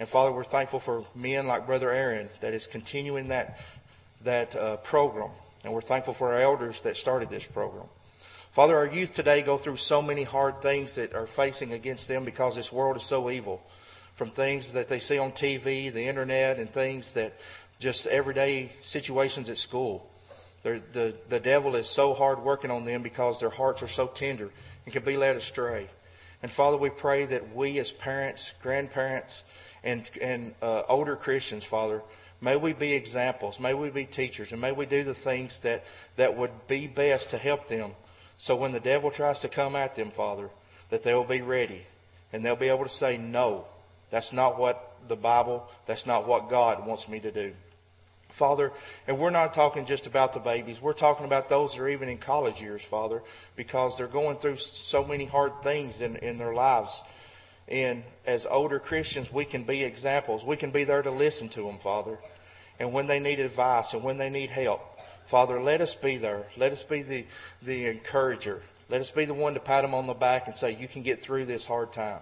And 0.00 0.08
Father, 0.08 0.32
we're 0.32 0.44
thankful 0.44 0.80
for 0.80 1.04
men 1.14 1.46
like 1.46 1.66
Brother 1.66 1.90
Aaron 1.90 2.28
that 2.40 2.52
is 2.52 2.66
continuing 2.66 3.28
that 3.28 3.58
that 4.24 4.56
uh, 4.56 4.76
program, 4.78 5.30
and 5.62 5.72
we're 5.72 5.80
thankful 5.80 6.14
for 6.14 6.32
our 6.32 6.40
elders 6.40 6.80
that 6.80 6.96
started 6.96 7.30
this 7.30 7.46
program. 7.46 7.86
Father, 8.52 8.76
our 8.76 8.86
youth 8.86 9.12
today 9.12 9.42
go 9.42 9.56
through 9.56 9.76
so 9.76 10.00
many 10.00 10.22
hard 10.22 10.62
things 10.62 10.94
that 10.94 11.14
are 11.14 11.26
facing 11.26 11.72
against 11.72 12.06
them 12.06 12.24
because 12.24 12.54
this 12.54 12.72
world 12.72 12.96
is 12.96 13.02
so 13.02 13.30
evil. 13.30 13.60
From 14.14 14.30
things 14.30 14.74
that 14.74 14.88
they 14.88 15.00
see 15.00 15.18
on 15.18 15.32
TV, 15.32 15.92
the 15.92 16.04
internet, 16.04 16.58
and 16.60 16.70
things 16.70 17.14
that 17.14 17.34
just 17.80 18.06
everyday 18.06 18.70
situations 18.80 19.50
at 19.50 19.56
school. 19.56 20.08
They're, 20.62 20.78
the, 20.78 21.16
the 21.28 21.40
devil 21.40 21.74
is 21.74 21.88
so 21.88 22.14
hard 22.14 22.38
working 22.38 22.70
on 22.70 22.84
them 22.84 23.02
because 23.02 23.40
their 23.40 23.50
hearts 23.50 23.82
are 23.82 23.88
so 23.88 24.06
tender 24.06 24.50
and 24.84 24.94
can 24.94 25.04
be 25.04 25.16
led 25.16 25.34
astray. 25.34 25.88
And 26.42 26.50
Father, 26.50 26.76
we 26.76 26.90
pray 26.90 27.24
that 27.24 27.54
we 27.54 27.78
as 27.78 27.90
parents, 27.90 28.54
grandparents, 28.62 29.44
and, 29.82 30.08
and 30.20 30.54
uh, 30.62 30.82
older 30.88 31.16
Christians, 31.16 31.64
Father, 31.64 32.02
May 32.44 32.56
we 32.56 32.74
be 32.74 32.92
examples. 32.92 33.58
May 33.58 33.72
we 33.72 33.88
be 33.88 34.04
teachers. 34.04 34.52
And 34.52 34.60
may 34.60 34.70
we 34.70 34.84
do 34.84 35.02
the 35.02 35.14
things 35.14 35.60
that, 35.60 35.82
that 36.16 36.36
would 36.36 36.50
be 36.68 36.86
best 36.86 37.30
to 37.30 37.38
help 37.38 37.68
them. 37.68 37.92
So 38.36 38.54
when 38.54 38.72
the 38.72 38.80
devil 38.80 39.10
tries 39.10 39.38
to 39.40 39.48
come 39.48 39.74
at 39.74 39.94
them, 39.94 40.10
Father, 40.10 40.50
that 40.90 41.02
they'll 41.02 41.24
be 41.24 41.40
ready. 41.40 41.86
And 42.34 42.44
they'll 42.44 42.54
be 42.54 42.68
able 42.68 42.84
to 42.84 42.90
say, 42.90 43.16
no, 43.16 43.66
that's 44.10 44.34
not 44.34 44.58
what 44.58 44.94
the 45.08 45.16
Bible, 45.16 45.66
that's 45.86 46.04
not 46.04 46.28
what 46.28 46.50
God 46.50 46.86
wants 46.86 47.08
me 47.08 47.18
to 47.20 47.32
do. 47.32 47.54
Father, 48.28 48.72
and 49.06 49.18
we're 49.18 49.30
not 49.30 49.54
talking 49.54 49.86
just 49.86 50.06
about 50.06 50.34
the 50.34 50.40
babies. 50.40 50.82
We're 50.82 50.92
talking 50.92 51.24
about 51.24 51.48
those 51.48 51.74
that 51.74 51.82
are 51.82 51.88
even 51.88 52.10
in 52.10 52.18
college 52.18 52.60
years, 52.60 52.82
Father, 52.82 53.22
because 53.56 53.96
they're 53.96 54.06
going 54.06 54.36
through 54.36 54.56
so 54.56 55.02
many 55.02 55.24
hard 55.24 55.62
things 55.62 56.02
in, 56.02 56.16
in 56.16 56.36
their 56.36 56.52
lives. 56.52 57.02
And 57.68 58.02
as 58.26 58.44
older 58.44 58.80
Christians, 58.80 59.32
we 59.32 59.46
can 59.46 59.62
be 59.62 59.82
examples. 59.82 60.44
We 60.44 60.56
can 60.56 60.72
be 60.72 60.84
there 60.84 61.00
to 61.00 61.10
listen 61.10 61.48
to 61.50 61.62
them, 61.62 61.78
Father 61.78 62.18
and 62.78 62.92
when 62.92 63.06
they 63.06 63.20
need 63.20 63.40
advice 63.40 63.94
and 63.94 64.02
when 64.02 64.18
they 64.18 64.30
need 64.30 64.50
help. 64.50 64.82
Father, 65.26 65.60
let 65.60 65.80
us 65.80 65.94
be 65.94 66.16
there. 66.16 66.44
Let 66.56 66.72
us 66.72 66.82
be 66.82 67.02
the, 67.02 67.24
the 67.62 67.86
encourager. 67.86 68.62
Let 68.88 69.00
us 69.00 69.10
be 69.10 69.24
the 69.24 69.34
one 69.34 69.54
to 69.54 69.60
pat 69.60 69.82
them 69.82 69.94
on 69.94 70.06
the 70.06 70.14
back 70.14 70.46
and 70.46 70.56
say, 70.56 70.76
you 70.76 70.88
can 70.88 71.02
get 71.02 71.22
through 71.22 71.46
this 71.46 71.66
hard 71.66 71.92
time. 71.92 72.20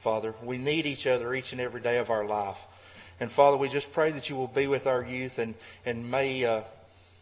Father, 0.00 0.34
we 0.42 0.58
need 0.58 0.86
each 0.86 1.06
other 1.06 1.34
each 1.34 1.52
and 1.52 1.60
every 1.60 1.80
day 1.80 1.98
of 1.98 2.10
our 2.10 2.24
life. 2.24 2.58
And 3.20 3.32
Father, 3.32 3.56
we 3.56 3.68
just 3.68 3.92
pray 3.92 4.10
that 4.12 4.30
you 4.30 4.36
will 4.36 4.46
be 4.46 4.66
with 4.66 4.86
our 4.86 5.04
youth 5.04 5.38
and, 5.38 5.54
and 5.84 6.08
may, 6.10 6.44
uh, 6.44 6.62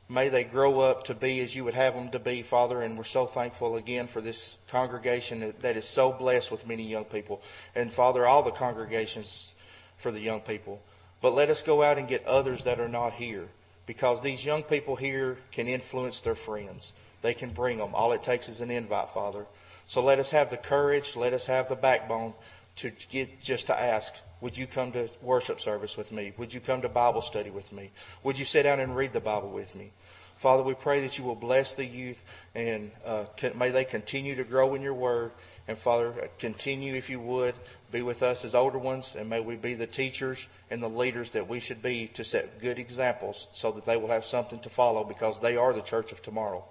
may 0.09 0.29
they 0.29 0.45
grow 0.45 0.81
up 0.81 1.05
to 1.05 1.15
be 1.15 1.41
as 1.41 1.57
you 1.57 1.65
would 1.65 1.75
have 1.75 1.95
them 1.95 2.11
to 2.11 2.19
be, 2.19 2.43
Father. 2.43 2.83
And 2.83 2.99
we're 2.99 3.05
so 3.05 3.27
thankful 3.27 3.77
again 3.77 4.09
for 4.09 4.21
this 4.21 4.59
congregation 4.69 5.41
that, 5.41 5.63
that 5.63 5.77
is 5.77 5.87
so 5.87 6.13
blessed 6.13 6.51
with 6.51 6.67
many 6.67 6.83
young 6.83 7.05
people. 7.05 7.41
And 7.75 7.93
Father, 7.93 8.27
all 8.27 8.43
the 8.43 8.51
congregations 8.51 9.55
for 9.97 10.11
the 10.11 10.21
young 10.21 10.41
people. 10.41 10.83
But 11.21 11.35
let 11.35 11.49
us 11.49 11.63
go 11.63 11.83
out 11.83 11.99
and 11.99 12.09
get 12.09 12.27
others 12.27 12.65
that 12.65 12.81
are 12.81 12.89
not 12.89 13.15
here 13.15 13.49
because 13.87 14.21
these 14.21 14.45
young 14.45 14.63
people 14.63 14.97
here 14.97 15.39
can 15.53 15.67
influence 15.67 16.21
their 16.21 16.35
friends. 16.35 16.93
They 17.23 17.35
can 17.35 17.51
bring 17.51 17.79
them. 17.79 17.95
All 17.95 18.13
it 18.13 18.23
takes 18.23 18.49
is 18.49 18.61
an 18.61 18.71
invite, 18.71 19.11
Father. 19.11 19.47
So 19.87 20.03
let 20.03 20.19
us 20.19 20.31
have 20.33 20.51
the 20.51 20.57
courage, 20.57 21.17
let 21.17 21.33
us 21.33 21.47
have 21.47 21.69
the 21.69 21.77
backbone 21.77 22.35
to 22.77 22.91
get 23.09 23.41
just 23.41 23.69
to 23.69 23.81
ask, 23.81 24.15
would 24.41 24.57
you 24.57 24.67
come 24.67 24.93
to 24.93 25.09
worship 25.23 25.61
service 25.61 25.97
with 25.97 26.13
me? 26.13 26.33
Would 26.37 26.53
you 26.53 26.61
come 26.61 26.83
to 26.83 26.89
Bible 26.89 27.23
study 27.23 27.51
with 27.51 27.73
me? 27.73 27.91
Would 28.23 28.39
you 28.39 28.45
sit 28.45 28.65
down 28.65 28.81
and 28.81 28.95
read 28.95 29.13
the 29.13 29.21
Bible 29.21 29.51
with 29.51 29.75
me? 29.75 29.93
Father, 30.37 30.63
we 30.63 30.75
pray 30.75 31.01
that 31.01 31.17
you 31.17 31.25
will 31.25 31.35
bless 31.35 31.75
the 31.75 31.87
youth 31.87 32.25
and 32.55 32.91
uh, 33.07 33.25
may 33.55 33.71
they 33.71 33.85
continue 33.85 34.35
to 34.35 34.45
grow 34.45 34.75
in 34.75 34.83
your 34.83 34.95
word. 34.95 35.33
And 35.69 35.79
Father, 35.79 36.13
continue, 36.39 36.95
if 36.95 37.09
you 37.11 37.19
would, 37.19 37.55
be 37.93 38.03
with 38.03 38.23
us 38.23 38.45
as 38.45 38.55
older 38.55 38.79
ones, 38.79 39.17
and 39.17 39.31
may 39.31 39.41
we 39.41 39.57
be 39.57 39.75
the 39.75 39.87
teachers 39.87 40.49
and 40.71 40.83
the 40.83 40.89
leaders 40.89 41.31
that 41.31 41.49
we 41.49 41.61
should 41.61 41.83
be 41.83 42.09
to 42.15 42.25
set 42.25 42.61
good 42.61 42.79
examples 42.79 43.49
so 43.53 43.71
that 43.73 43.85
they 43.85 43.97
will 43.97 44.09
have 44.09 44.25
something 44.25 44.59
to 44.61 44.71
follow 44.71 45.05
because 45.05 45.41
they 45.41 45.57
are 45.57 45.73
the 45.73 45.83
church 45.83 46.13
of 46.13 46.23
tomorrow. 46.23 46.65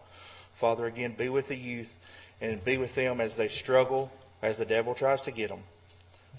Father, 0.53 0.85
again, 0.85 1.15
be 1.17 1.29
with 1.29 1.47
the 1.47 1.55
youth 1.55 1.95
and 2.41 2.63
be 2.63 2.77
with 2.77 2.95
them 2.95 3.21
as 3.21 3.35
they 3.35 3.47
struggle, 3.47 4.11
as 4.41 4.57
the 4.57 4.65
devil 4.65 4.93
tries 4.93 5.21
to 5.23 5.31
get 5.31 5.49
them. 5.49 5.63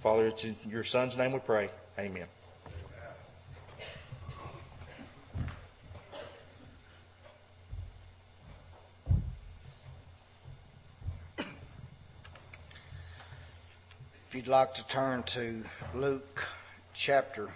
Father, 0.03 0.27
it's 0.27 0.45
in 0.45 0.57
your 0.69 0.85
son's 0.85 1.17
name 1.17 1.33
we 1.33 1.39
pray. 1.39 1.71
Amen. 1.99 2.27
You'd 14.37 14.49
like 14.49 14.75
to 14.75 14.87
turn 14.87 15.23
to 15.23 15.65
Luke 15.95 16.47
chapter 16.93 17.49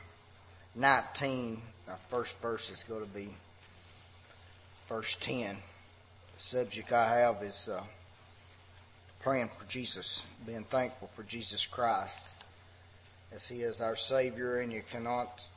19, 0.74 1.60
our 1.90 1.98
first 2.08 2.40
verse 2.40 2.70
is 2.70 2.84
going 2.84 3.02
to 3.02 3.10
be 3.10 3.28
verse 4.88 5.14
10. 5.16 5.56
The 5.56 6.40
subject 6.40 6.90
I 6.90 7.18
have 7.18 7.42
is 7.42 7.68
uh, 7.68 7.82
praying 9.22 9.50
for 9.58 9.66
Jesus, 9.66 10.24
being 10.46 10.64
thankful 10.64 11.08
for 11.08 11.22
Jesus 11.24 11.66
Christ 11.66 12.44
as 13.30 13.46
He 13.46 13.60
is 13.60 13.82
our 13.82 13.94
Savior, 13.94 14.60
and 14.60 14.72
you 14.72 14.80
cannot 14.90 15.50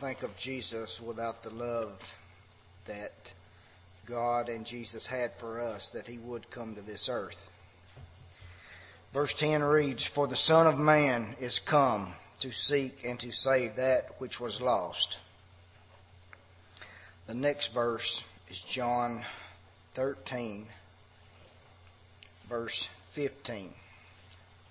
think 0.00 0.22
of 0.22 0.36
Jesus 0.36 1.00
without 1.00 1.42
the 1.42 1.54
love 1.54 2.14
that 2.84 3.32
God 4.04 4.50
and 4.50 4.66
Jesus 4.66 5.06
had 5.06 5.32
for 5.32 5.62
us, 5.62 5.88
that 5.90 6.06
he 6.06 6.18
would 6.18 6.50
come 6.50 6.74
to 6.74 6.82
this 6.82 7.08
earth. 7.08 7.48
Verse 9.14 9.32
10 9.32 9.62
reads, 9.62 10.04
For 10.04 10.26
the 10.26 10.34
Son 10.34 10.66
of 10.66 10.76
Man 10.76 11.36
is 11.40 11.60
come 11.60 12.14
to 12.40 12.50
seek 12.50 13.04
and 13.04 13.18
to 13.20 13.30
save 13.30 13.76
that 13.76 14.16
which 14.18 14.40
was 14.40 14.60
lost. 14.60 15.20
The 17.28 17.34
next 17.34 17.72
verse 17.72 18.24
is 18.50 18.58
John 18.58 19.22
13, 19.94 20.66
verse 22.48 22.88
15. 23.12 23.72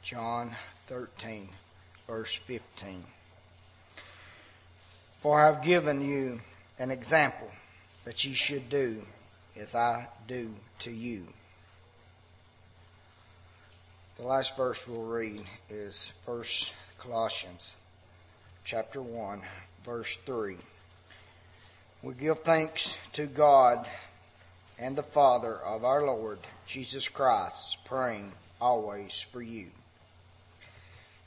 John 0.01 0.51
13, 0.87 1.47
verse 2.05 2.35
15. 2.35 3.05
For 5.21 5.39
I 5.39 5.45
have 5.45 5.63
given 5.63 6.05
you 6.05 6.41
an 6.77 6.91
example 6.91 7.49
that 8.03 8.25
ye 8.25 8.33
should 8.33 8.67
do 8.67 9.03
as 9.57 9.73
I 9.73 10.09
do 10.27 10.53
to 10.79 10.91
you. 10.91 11.27
The 14.18 14.26
last 14.26 14.55
verse 14.55 14.88
we'll 14.88 15.01
read 15.01 15.43
is 15.70 16.11
1 16.26 16.43
Colossians 16.99 17.76
chapter 18.64 19.01
1 19.01 19.41
verse 19.84 20.18
3. 20.26 20.55
We 22.03 22.14
give 22.14 22.41
thanks 22.41 22.95
to 23.14 23.26
God 23.26 23.88
and 24.78 24.95
the 24.95 25.03
Father 25.03 25.55
of 25.55 25.84
our 25.84 26.03
Lord 26.03 26.38
Jesus 26.68 27.07
Christ, 27.07 27.80
praying 27.86 28.32
always 28.61 29.20
for 29.20 29.41
you. 29.41 29.68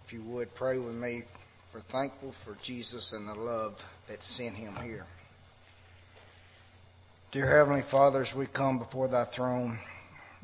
If 0.07 0.13
you 0.13 0.23
would 0.23 0.55
pray 0.55 0.79
with 0.79 0.95
me, 0.95 1.25
for 1.71 1.81
thankful 1.81 2.31
for 2.31 2.57
Jesus 2.63 3.13
and 3.13 3.29
the 3.29 3.35
love 3.35 3.85
that 4.07 4.23
sent 4.23 4.55
him 4.55 4.77
here. 4.83 5.07
Dear 7.33 7.51
Heavenly 7.51 7.83
Father, 7.83 8.21
as 8.21 8.35
we 8.35 8.47
come 8.47 8.79
before 8.79 9.09
thy 9.09 9.25
throne, 9.25 9.79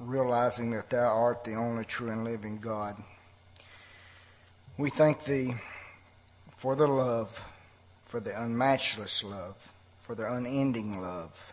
realizing 0.03 0.71
that 0.73 0.91
thou 0.91 1.07
art 1.07 1.45
the 1.45 1.55
only 1.55 1.85
true 1.85 2.11
and 2.11 2.25
living 2.25 2.59
God, 2.59 2.97
we 4.77 4.91
thank 4.91 5.25
thee 5.25 5.55
for 6.57 6.77
the 6.77 6.87
love, 6.87 7.41
for 8.07 8.21
the 8.21 8.31
unmatchless 8.31 9.25
love, 9.25 9.73
for 10.03 10.15
the 10.15 10.33
unending 10.33 11.01
love, 11.01 11.53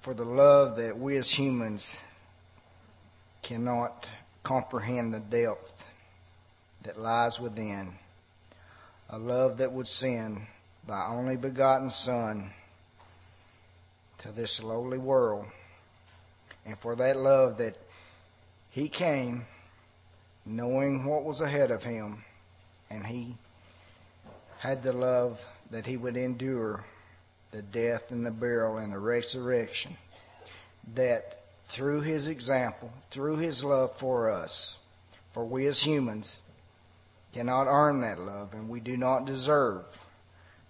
for 0.00 0.14
the 0.14 0.24
love 0.24 0.76
that 0.76 0.98
we 0.98 1.16
as 1.16 1.30
humans 1.30 2.02
cannot 3.42 4.08
comprehend 4.42 5.12
the 5.12 5.20
depth 5.20 5.86
that 6.82 6.98
lies 6.98 7.40
within. 7.40 7.92
A 9.10 9.18
love 9.18 9.58
that 9.58 9.72
would 9.72 9.88
send 9.88 10.46
thy 10.86 11.06
only 11.08 11.36
begotten 11.36 11.90
Son 11.90 12.50
to 14.18 14.32
this 14.32 14.62
lowly 14.62 14.98
world. 14.98 15.46
And 16.66 16.78
for 16.78 16.96
that 16.96 17.16
love 17.16 17.58
that 17.58 17.76
he 18.70 18.88
came 18.88 19.44
knowing 20.44 21.04
what 21.04 21.24
was 21.24 21.40
ahead 21.40 21.70
of 21.70 21.82
him, 21.82 22.24
and 22.90 23.06
he 23.06 23.36
had 24.58 24.82
the 24.82 24.92
love 24.92 25.44
that 25.70 25.86
he 25.86 25.96
would 25.96 26.16
endure 26.16 26.84
the 27.50 27.62
death 27.62 28.10
and 28.10 28.24
the 28.24 28.30
burial 28.30 28.78
and 28.78 28.92
the 28.92 28.98
resurrection. 28.98 29.96
That 30.94 31.40
through 31.64 32.02
his 32.02 32.28
example, 32.28 32.92
through 33.10 33.36
his 33.38 33.64
love 33.64 33.96
for 33.96 34.30
us, 34.30 34.76
for 35.32 35.44
we 35.44 35.66
as 35.66 35.82
humans 35.82 36.42
cannot 37.32 37.66
earn 37.66 38.00
that 38.00 38.18
love, 38.18 38.54
and 38.54 38.68
we 38.68 38.80
do 38.80 38.96
not 38.96 39.26
deserve 39.26 39.84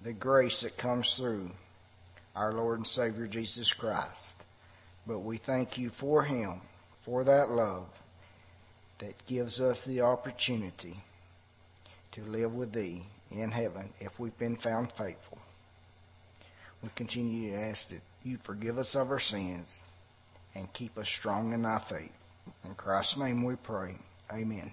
the 0.02 0.12
grace 0.12 0.62
that 0.62 0.76
comes 0.76 1.16
through 1.16 1.50
our 2.34 2.52
Lord 2.52 2.78
and 2.78 2.86
Savior 2.86 3.26
Jesus 3.26 3.72
Christ. 3.72 4.35
But 5.06 5.20
we 5.20 5.36
thank 5.36 5.78
you 5.78 5.90
for 5.90 6.24
him, 6.24 6.60
for 7.02 7.22
that 7.24 7.50
love 7.50 7.86
that 8.98 9.26
gives 9.26 9.60
us 9.60 9.84
the 9.84 10.00
opportunity 10.00 10.96
to 12.12 12.22
live 12.22 12.54
with 12.54 12.72
thee 12.72 13.04
in 13.30 13.50
heaven 13.50 13.90
if 14.00 14.18
we've 14.18 14.36
been 14.38 14.56
found 14.56 14.92
faithful. 14.92 15.38
We 16.82 16.88
continue 16.94 17.52
to 17.52 17.58
ask 17.58 17.88
that 17.90 18.00
you 18.24 18.36
forgive 18.36 18.78
us 18.78 18.94
of 18.94 19.10
our 19.10 19.18
sins 19.18 19.82
and 20.54 20.72
keep 20.72 20.96
us 20.98 21.08
strong 21.08 21.52
in 21.52 21.62
thy 21.62 21.78
faith. 21.78 22.12
In 22.64 22.74
Christ's 22.74 23.16
name 23.16 23.44
we 23.44 23.56
pray. 23.56 23.96
Amen. 24.32 24.72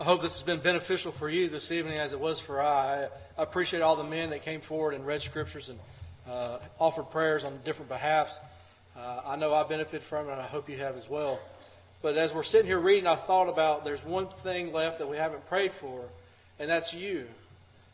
I 0.00 0.04
hope 0.04 0.22
this 0.22 0.32
has 0.32 0.42
been 0.42 0.60
beneficial 0.60 1.12
for 1.12 1.28
you 1.28 1.48
this 1.48 1.70
evening 1.70 1.98
as 1.98 2.14
it 2.14 2.20
was 2.20 2.40
for 2.40 2.62
I. 2.62 3.08
I 3.36 3.42
appreciate 3.42 3.82
all 3.82 3.96
the 3.96 4.04
men 4.04 4.30
that 4.30 4.40
came 4.40 4.62
forward 4.62 4.94
and 4.94 5.06
read 5.06 5.20
scriptures 5.20 5.68
and 5.68 5.78
uh, 6.26 6.56
offered 6.78 7.10
prayers 7.10 7.44
on 7.44 7.58
different 7.66 7.90
behalfs. 7.90 8.38
Uh, 8.96 9.20
I 9.26 9.36
know 9.36 9.52
I 9.52 9.62
benefit 9.64 10.00
from 10.00 10.30
it, 10.30 10.32
and 10.32 10.40
I 10.40 10.46
hope 10.46 10.70
you 10.70 10.78
have 10.78 10.96
as 10.96 11.10
well. 11.10 11.38
But 12.00 12.16
as 12.16 12.32
we're 12.32 12.44
sitting 12.44 12.66
here 12.66 12.78
reading, 12.78 13.06
I 13.06 13.14
thought 13.14 13.50
about 13.50 13.84
there's 13.84 14.02
one 14.02 14.28
thing 14.28 14.72
left 14.72 15.00
that 15.00 15.06
we 15.10 15.18
haven't 15.18 15.46
prayed 15.50 15.72
for, 15.72 16.00
and 16.58 16.70
that's 16.70 16.94
you. 16.94 17.26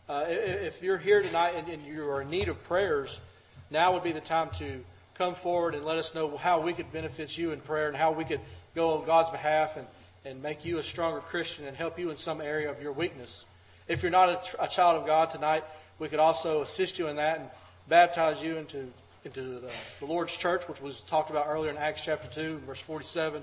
Uh, 0.09 0.27
if 0.29 0.85
you're 0.85 0.99
here 0.99 1.23
tonight 1.23 1.55
and, 1.57 1.69
and 1.69 1.85
you 1.85 2.09
are 2.09 2.23
in 2.23 2.31
need 2.31 2.49
of 2.49 2.63
prayers, 2.63 3.21
now 3.69 3.95
would 3.95 4.05
be 4.05 4.13
the 4.13 4.21
time 4.21 4.51
to 4.59 4.85
come 5.15 5.35
forward 5.35 5.75
and 5.75 5.85
let 5.85 5.97
us 5.97 6.15
know 6.15 6.37
how 6.37 6.61
we 6.61 6.73
could 6.73 6.93
benefit 6.93 7.37
you 7.37 7.51
in 7.51 7.59
prayer 7.59 7.89
and 7.89 7.97
how 7.97 8.13
we 8.13 8.25
could 8.25 8.41
go 8.77 8.91
on 8.91 9.07
God's 9.07 9.31
behalf 9.31 9.77
and 9.77 9.89
and 10.27 10.43
make 10.43 10.65
you 10.65 10.79
a 10.79 10.83
stronger 10.83 11.21
Christian 11.21 11.67
and 11.67 11.77
help 11.77 11.99
you 11.99 12.11
in 12.11 12.17
some 12.17 12.41
area 12.41 12.71
of 12.71 12.83
your 12.83 12.93
weakness. 12.93 13.45
If 13.89 14.03
you're 14.03 14.11
not 14.11 14.29
a, 14.29 14.65
a 14.65 14.69
child 14.69 15.01
of 15.01 15.07
God 15.07 15.31
tonight, 15.31 15.65
we 15.99 16.09
could 16.09 16.19
also 16.19 16.63
assist 16.63 16.99
you 16.99 17.07
in 17.07 17.17
that 17.17 17.39
and 17.39 17.49
baptize 17.89 18.43
you 18.43 18.57
into 18.57 18.93
into 19.25 19.43
the, 19.43 19.73
the, 19.99 20.07
Lord's 20.07 20.37
church, 20.37 20.69
which 20.69 20.81
was 20.81 21.01
talked 21.01 21.31
about 21.31 21.47
earlier 21.49 21.71
in 21.71 21.77
Acts 21.77 22.01
chapter 22.01 22.29
2, 22.29 22.59
verse 22.59 22.81
47. 22.81 23.43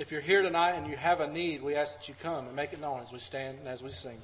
If 0.00 0.10
you're 0.10 0.20
here 0.20 0.42
tonight 0.42 0.72
and 0.72 0.88
you 0.88 0.96
have 0.96 1.20
a 1.20 1.28
need, 1.28 1.62
we 1.62 1.76
ask 1.76 1.96
that 1.96 2.08
you 2.08 2.14
come 2.20 2.46
and 2.46 2.56
make 2.56 2.72
it 2.72 2.80
known 2.80 3.00
as 3.00 3.12
we 3.12 3.20
stand 3.20 3.58
and 3.60 3.68
as 3.68 3.84
we 3.84 3.90
sing. 3.90 4.20